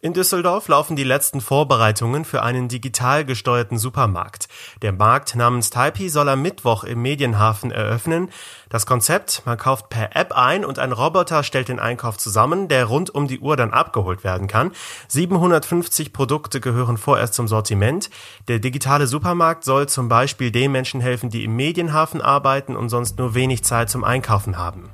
In 0.00 0.12
Düsseldorf 0.12 0.68
laufen 0.68 0.96
die 0.96 1.04
letzten 1.04 1.40
Vorbereitungen 1.40 2.24
für 2.24 2.42
einen 2.42 2.68
digital 2.68 3.24
gesteuerten 3.24 3.78
Supermarkt. 3.78 4.48
Der 4.82 4.92
Markt 4.92 5.34
namens 5.34 5.70
Taipi 5.70 6.08
soll 6.08 6.28
am 6.28 6.42
Mittwoch 6.42 6.84
im 6.84 7.00
Medienhafen 7.00 7.70
eröffnen. 7.70 8.28
Das 8.68 8.86
Konzept, 8.86 9.42
man 9.46 9.56
kauft 9.56 9.88
per 9.88 10.14
App 10.16 10.32
ein 10.32 10.64
und 10.64 10.78
ein 10.78 10.92
Roboter 10.92 11.42
stellt 11.42 11.68
den 11.68 11.78
Einkauf 11.78 12.18
zusammen, 12.18 12.68
der 12.68 12.86
rund 12.86 13.14
um 13.14 13.28
die 13.28 13.40
Uhr 13.40 13.56
dann 13.56 13.72
abgeholt 13.72 14.24
werden 14.24 14.46
kann. 14.48 14.72
750 15.08 16.12
Produkte 16.12 16.60
gehören 16.60 16.96
vorerst 16.96 17.34
zum 17.34 17.48
Sortiment. 17.48 18.10
Der 18.48 18.58
digitale 18.58 19.06
Supermarkt 19.06 19.64
soll 19.64 19.88
zum 19.88 20.08
Beispiel 20.08 20.50
den 20.50 20.72
Menschen 20.72 21.00
helfen, 21.00 21.30
die 21.30 21.44
im 21.44 21.56
Medienhafen 21.56 22.20
arbeiten 22.20 22.76
und 22.76 22.88
sonst 22.88 23.18
nur 23.18 23.34
wenig 23.34 23.64
Zeit 23.64 23.90
zum 23.90 24.04
Einkaufen 24.04 24.58
haben. 24.58 24.90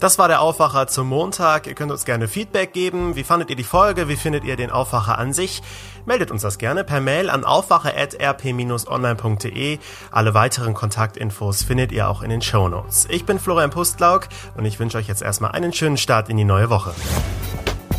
Das 0.00 0.18
war 0.18 0.28
der 0.28 0.40
Aufwacher 0.40 0.86
zum 0.86 1.08
Montag. 1.08 1.66
Ihr 1.66 1.74
könnt 1.74 1.90
uns 1.90 2.04
gerne 2.04 2.28
Feedback 2.28 2.72
geben. 2.72 3.16
Wie 3.16 3.24
fandet 3.24 3.50
ihr 3.50 3.56
die 3.56 3.64
Folge? 3.64 4.06
Wie 4.08 4.14
findet 4.14 4.44
ihr 4.44 4.54
den 4.54 4.70
Aufwacher 4.70 5.18
an 5.18 5.32
sich? 5.32 5.60
Meldet 6.06 6.30
uns 6.30 6.42
das 6.42 6.58
gerne 6.58 6.84
per 6.84 7.00
Mail 7.00 7.28
an 7.30 7.44
aufwacher.rp-online.de. 7.44 9.78
Alle 10.12 10.34
weiteren 10.34 10.74
Kontaktinfos 10.74 11.64
findet 11.64 11.90
ihr 11.90 12.08
auch 12.08 12.22
in 12.22 12.30
den 12.30 12.42
Show 12.42 12.68
Notes. 12.68 13.08
Ich 13.10 13.26
bin 13.26 13.40
Florian 13.40 13.70
Pustlauk 13.70 14.28
und 14.56 14.64
ich 14.64 14.78
wünsche 14.78 14.98
euch 14.98 15.08
jetzt 15.08 15.22
erstmal 15.22 15.50
einen 15.50 15.72
schönen 15.72 15.96
Start 15.96 16.28
in 16.28 16.36
die 16.36 16.44
neue 16.44 16.70
Woche. 16.70 16.94